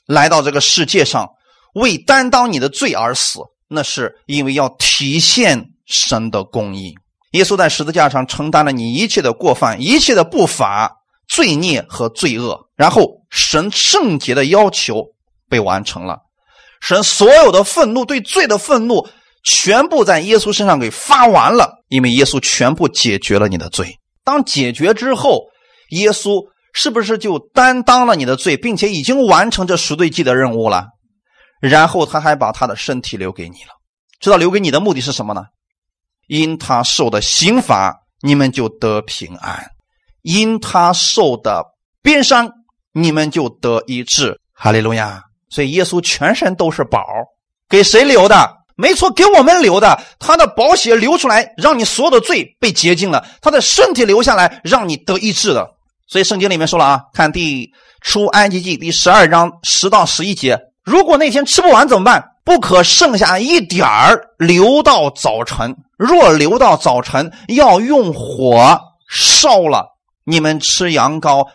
[0.07, 1.29] 来到这个世界上，
[1.75, 5.74] 为担当你的罪而死，那是因为要体现。
[5.87, 6.95] 神的公义，
[7.33, 10.91] 耶稣在十字架上承担了你一切的过犯、一切的不法、
[11.29, 15.05] 罪孽和罪恶，然后神圣洁的要求
[15.49, 16.19] 被完成了，
[16.81, 19.07] 神所有的愤怒对罪的愤怒
[19.43, 23.99] 全部在耶稣身上给发完了，因为耶稣全部解决了你的罪。
[24.23, 25.43] 当解决之后，
[25.91, 30.87] 耶稣是不是就担当了你的罪，并且已经完成这赎罪祭的任务了？
[31.61, 33.73] 然后他还把他的身体留给你了，
[34.21, 35.45] 知道留给你的目的是什么呢？
[36.27, 39.57] 因他受的刑罚，你们就得平安；
[40.23, 41.65] 因他受的
[42.03, 42.51] 鞭伤，
[42.93, 44.39] 你们就得医治。
[44.53, 45.23] 哈利路亚！
[45.51, 47.05] 所以耶稣全身都是宝，
[47.69, 48.57] 给谁留的？
[48.77, 50.01] 没错，给我们留的。
[50.19, 55.69] 他的宝血流出来，让你所有的罪被洁净了；他的身体留下来，让你得医治的。
[56.07, 57.71] 所以圣经里面说了啊，看第
[58.01, 62.25] 出埃及记第十二章十到十一节：如果那天吃不完怎么办？
[62.45, 65.75] 不可剩下一点儿留到早晨。
[65.97, 68.79] 若留到早晨，要用火
[69.09, 69.87] 烧了。
[70.25, 71.47] 你们吃羊羔，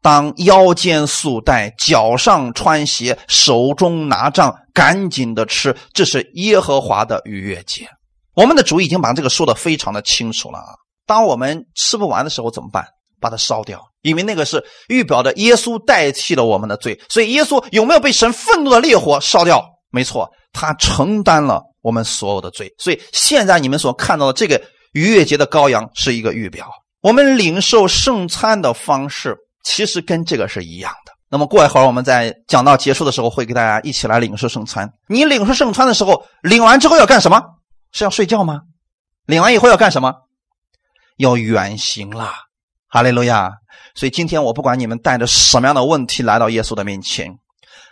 [0.00, 5.76] 当腰间束带，脚上穿鞋，手中拿杖，赶紧的吃。
[5.92, 7.88] 这是耶和华的逾越节。
[8.34, 10.72] 我们的主已经把这个说的非常的清楚了啊。
[11.06, 12.84] 当我们吃不完的时候怎么办？
[13.20, 16.98] 把它烧掉，因为那个是预表的耶稣代替了我们的罪。
[17.10, 19.62] 所以耶稣有没有被神愤怒的烈火烧掉？
[19.90, 22.72] 没错，他承担了我们所有的罪。
[22.78, 24.60] 所以现在你们所看到的这个
[24.92, 26.68] 逾越节的羔羊是一个预表。
[27.00, 31.12] 我们领受圣餐的方式其实跟这个是一样的。
[31.28, 34.90] 那么过一会儿我们在讲到结束的时候，会给大家一起来领受圣餐。
[35.08, 37.40] 你领受圣餐的时候，领完之后要干什么？
[37.92, 38.60] 是要睡觉吗？
[39.26, 40.12] 领完以后要干什么？
[41.16, 42.34] 要远行啦！
[42.88, 43.50] 哈利路亚！
[43.94, 47.32] 所以今天我不管你们带着什么样的问题来到耶稣的面前，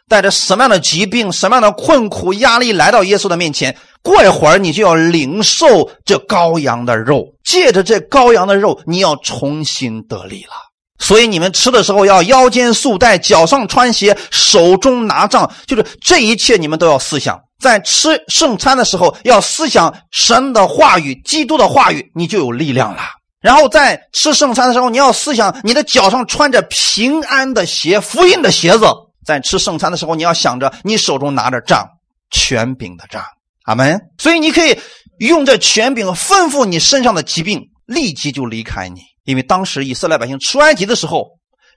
[0.09, 10.52] 带着什么样的疾病、什么样的困苦、压力来到耶稣的面前，过一会儿你就要领受这羔羊的肉，借着这羔羊的肉，你要重新得力了。
[11.00, 17.38] 所以你们吃的时候要腰间束带，脚上穿鞋，手中拿杖，就是这一切你们都要思想。
[17.61, 23.02] 在吃圣餐的时候，要思想神的话语、基督的话语，你就有力量了。
[23.40, 28.86] 然后在吃圣餐的时候，你要思想你的脚上穿着平安的鞋、福音的鞋子。
[29.28, 31.86] 在吃圣餐的时候，你要想着你手中拿着杖，
[32.30, 33.22] 权柄的杖。
[33.64, 34.00] 阿门。
[34.16, 34.74] 所以你可以
[35.18, 41.26] 用这权柄吩咐你身上的疾病立即就离开你，因为当时以色列百姓出埃及的时候，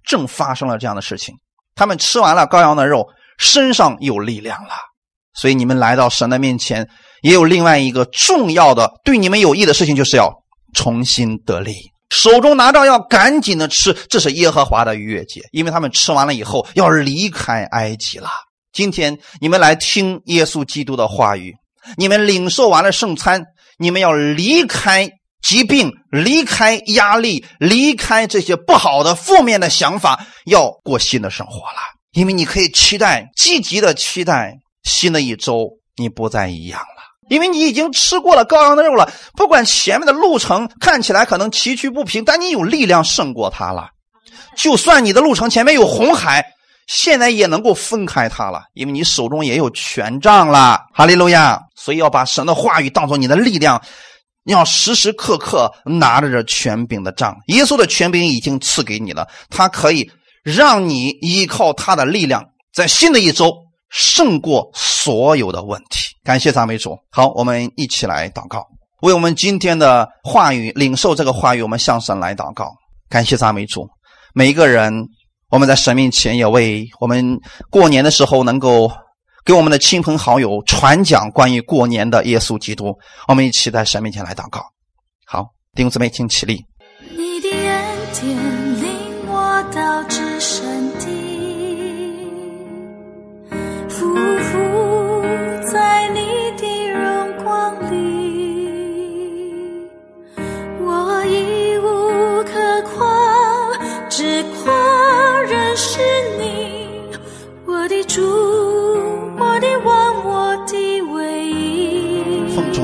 [0.08, 1.36] 正发生了这样的事情。
[1.76, 3.06] 他们吃完了羔羊的肉，
[3.38, 4.72] 身上有力量了。
[5.34, 6.88] 所以你们来到神的面前，
[7.22, 10.32] 也有另外一个重要的对你们有益的事情，就是要
[10.74, 11.91] 重新得力。
[12.12, 18.30] 手中拿着要赶紧的吃，这是耶和华的逾越节，因为他们吃完了以后要离开埃及了。
[18.72, 21.56] 今天你们来听耶稣基督的话语，
[21.98, 23.44] 你们领受完了圣餐，
[23.80, 25.10] 你们要离开
[25.42, 31.80] 疾病，离开压力，离开这些不好的负面的想法，要过新的生活了。
[32.12, 34.58] 因为你可以期待，积极的期待。
[34.84, 37.01] 新的一周，你不再一样了，
[37.32, 39.10] 因为你已经吃过了羔羊的肉了。
[39.38, 43.90] 不管前面的路程看起来可能崎岖不平，但你有力量胜过它了。
[44.58, 46.46] 就算你的路程前面有红海，
[46.88, 50.82] 现在也能够分开它了，因为你手中也有权杖了。
[50.94, 51.58] 哈利路亚！
[51.78, 53.82] 所以要把神的话语当做你的力量，
[54.44, 57.34] 你要时时刻刻拿着这权柄的杖。
[57.48, 60.12] 耶稣的权柄已经赐给你了，他可以
[60.44, 63.56] 让你依靠他的力量，在新的一周。
[63.94, 66.96] 胜过所有的问题，感谢赞美主。
[67.10, 68.68] 好，我们一起来祷告，
[69.02, 72.72] 为我们今天的话语领受这个话语，我们向神来祷告。
[73.10, 73.90] 感谢赞美主，
[74.34, 74.94] 每一个人，
[75.50, 77.40] 我们在神面前也为我们
[77.72, 78.92] 过年的时候能够
[79.44, 82.96] 给我们的亲朋好友传讲关于过年的耶稣基督，
[83.28, 84.62] 我们一起在神面前来祷告。
[85.26, 86.64] 好，弟兄姊妹，请起立。
[87.10, 88.38] 你的恩典
[88.82, 90.82] 领我到至深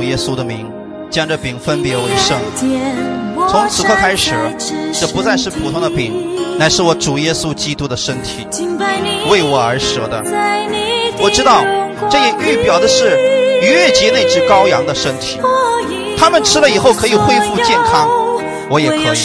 [0.08, 0.66] 耶稣的名，
[1.12, 2.40] 将这饼分别为圣。
[3.50, 4.34] 从此刻开始，
[4.94, 6.14] 这不再是普通的饼，
[6.58, 8.48] 乃是我主耶稣基督的身体，
[9.30, 10.24] 为我而舍的。
[11.20, 11.62] 我知道，
[12.10, 13.18] 这也预表的是
[13.62, 15.40] 逾越节那只羔羊的身体。
[16.18, 18.10] 他们吃了以后可以恢复健康，
[18.70, 19.18] 我也可以。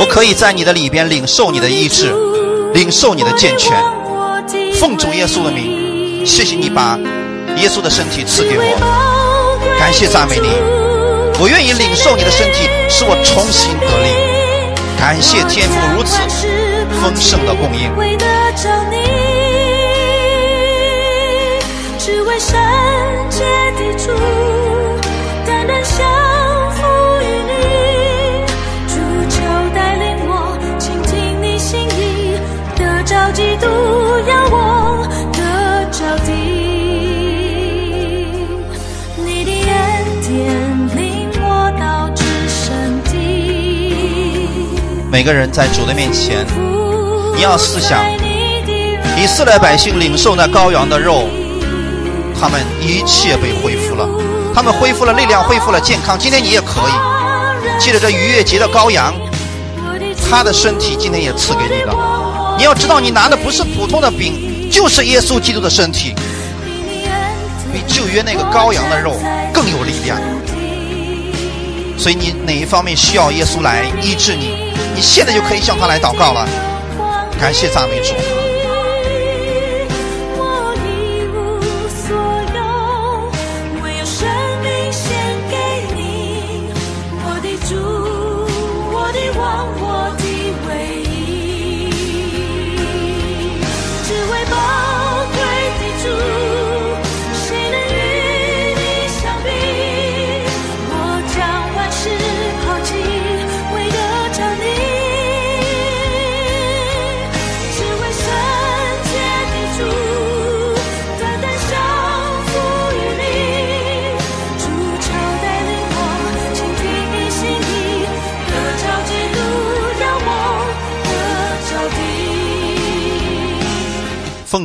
[0.00, 2.12] 我可以在你的里边领受你的医治，
[2.74, 3.80] 领受你的健全。
[4.80, 6.98] 奉主耶稣的名，谢谢你把
[7.58, 8.64] 耶稣的身体赐给我。
[9.78, 10.48] 感谢赞美你，
[11.38, 14.08] 我愿意领受你的身体，使我重新得力。
[14.98, 16.16] 感谢天父如此
[16.98, 17.92] 丰盛的供应。
[21.98, 22.58] 只为圣
[23.28, 23.44] 洁
[23.76, 24.10] 的主，
[45.10, 46.46] 每个人在主的面前，
[47.34, 48.04] 你要思想，
[49.18, 51.28] 以色列百姓领受那羔羊的肉，
[52.40, 54.08] 他们一切被恢复了，
[54.54, 56.16] 他们恢复了力量，恢复了健康。
[56.16, 56.92] 今天你也可以，
[57.80, 59.12] 借着这逾越节的羔羊，
[60.30, 62.54] 他的身体今天也赐给你了。
[62.56, 66.14] 你要知道，你拿的不是普通的饼，就是耶稣基督的身体。
[67.72, 69.16] 比旧约那个羔羊的肉
[69.52, 70.18] 更有力量。
[72.00, 74.54] 所以你哪一方面需要耶稣来医治你，
[74.94, 76.48] 你现在就可以向他来祷告了。
[77.38, 78.39] 感谢赞美主。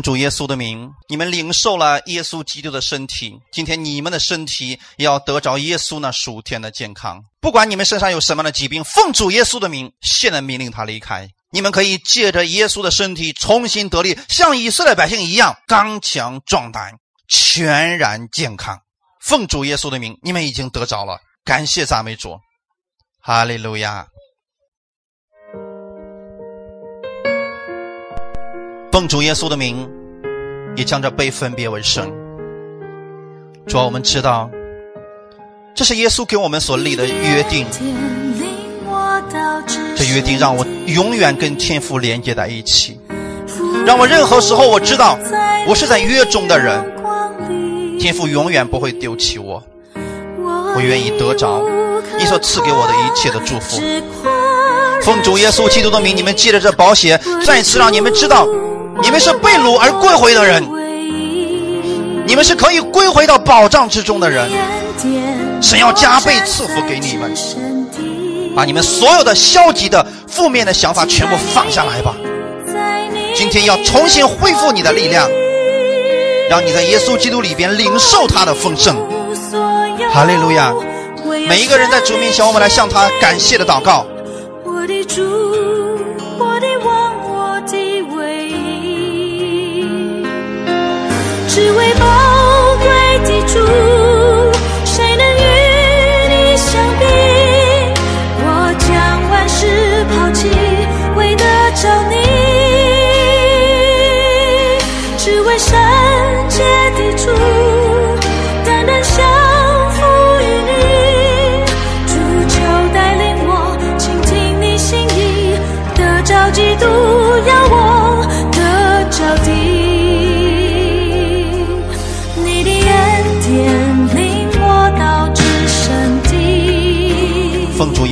[0.05, 3.39] 主耶稣的名，你们领受了耶稣基督的身体。
[3.51, 7.19] 今天你们的身体也要得着耶稣那属天的健康。
[7.41, 11.27] 不管你们身上有什么样的疾病，奉主耶稣的名，现在命令他离开。
[11.49, 16.93] 你们可以借着耶稣的身体重新得力，像以色列百姓一样刚强壮胆，
[17.27, 18.77] 全然健康。
[19.23, 21.17] 奉主耶稣的名，你们已经得着了。
[21.43, 22.37] 感谢赞美主，
[23.23, 24.05] 哈利路亚。
[28.95, 29.85] 奉主耶稣的名，
[30.77, 32.09] 也将这杯分别为圣。
[33.67, 34.49] 主啊，我们知道，
[35.75, 37.65] 这是耶稣给我们所立的约定。
[39.97, 42.97] 这约定让我永远跟天父连接在一起，
[43.85, 45.19] 让我任何时候我知道
[45.67, 46.81] 我是在约中的人，
[47.99, 49.61] 天父永远不会丢弃我。
[50.73, 51.61] 我愿意得着
[52.17, 53.81] 你所赐给我的一切的祝福。
[55.01, 58.47] 奉主耶稣基督的名，你们借着这保险，再次让你们知道。
[59.01, 60.63] 你们是被掳而归回的人，
[62.25, 64.49] 你们是可以归回到宝藏之中的人。
[65.61, 67.33] 神要加倍赐福给你们，
[68.55, 72.15] 把你们所有的消极的、负面的想法全部放下来吧。
[73.35, 75.29] 今天要重新恢复你的力量，
[76.49, 78.95] 让你在耶稣基督里边领受他的丰盛。
[80.11, 80.73] 哈利路亚！
[81.47, 84.05] 每一个人在主面前，我们来向他感谢的祷告。
[84.63, 85.44] 我的主
[91.55, 91.94] 只为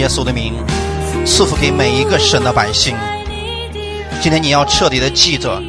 [0.03, 0.53] 耶稣的名，
[1.25, 2.93] 赐福给每一个神的百姓。
[4.21, 5.63] 今天你要彻底的记着，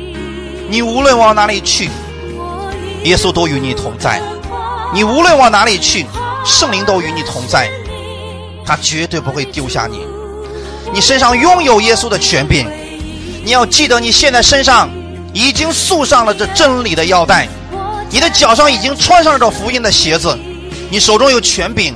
[0.68, 1.89] 你无论往哪里去，
[3.05, 4.18] 耶稣都与你同在；
[4.93, 6.05] 你无论往哪里去，
[6.45, 7.70] 圣灵都与你同在。
[8.66, 10.01] 他绝对不会丢下你。
[10.93, 12.66] 你身上拥有耶稣的权柄，
[13.45, 14.91] 你要记得，你现在身上
[15.32, 17.47] 已经束上了这真理的腰带，
[18.11, 20.37] 你的脚上已经穿上了这福音的鞋子，
[20.91, 21.95] 你手中有权柄，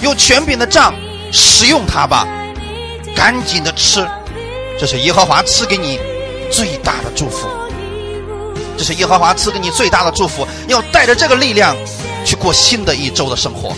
[0.00, 0.94] 有权柄的杖。
[1.32, 2.26] 使用它吧，
[3.14, 4.06] 赶紧的吃，
[4.78, 5.98] 这是耶和华赐给你
[6.50, 7.46] 最大的祝福。
[8.76, 11.76] 这是耶和华赐给你最大的祝福，要带着这个力量
[12.24, 13.74] 去过新的一周的生活。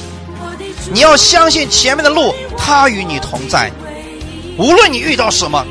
[0.93, 3.71] 你要相信前面的路，他与你同在，
[4.57, 5.67] 无论你遇到什么，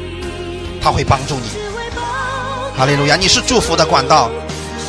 [0.81, 1.49] 他会帮助你。
[2.77, 3.15] 哈利路亚！
[3.15, 4.29] 你是祝福的管道，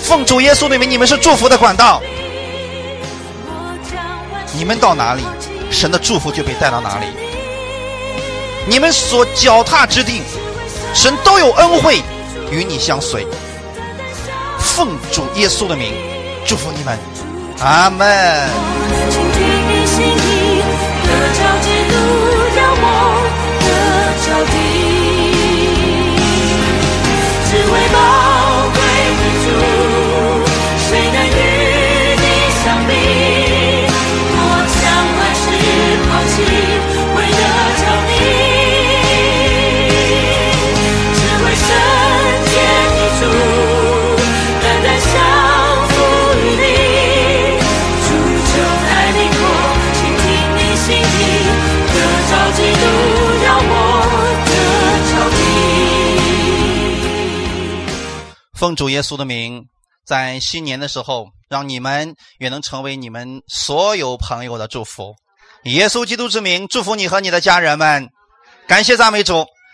[0.03, 2.01] 奉主耶稣的名，你们是祝福的管道。
[4.57, 5.23] 你们到哪里？
[5.73, 7.07] 神的祝福就被带到哪里？
[8.69, 10.23] 你们所脚踏之地，
[10.95, 12.01] 神都有恩惠
[12.51, 13.27] 与你相随。
[14.61, 15.93] 奉主耶稣的名，
[16.47, 16.97] 祝福你们，
[17.61, 18.49] 阿门。
[58.63, 59.65] 奉主耶稣的名，
[60.07, 65.17] 在新年的时候，让你们也能成为你们所有朋友的祝福。
[65.65, 68.09] 以耶稣基督之名，祝福你和你的家人们。
[68.69, 69.45] 感谢赞美主。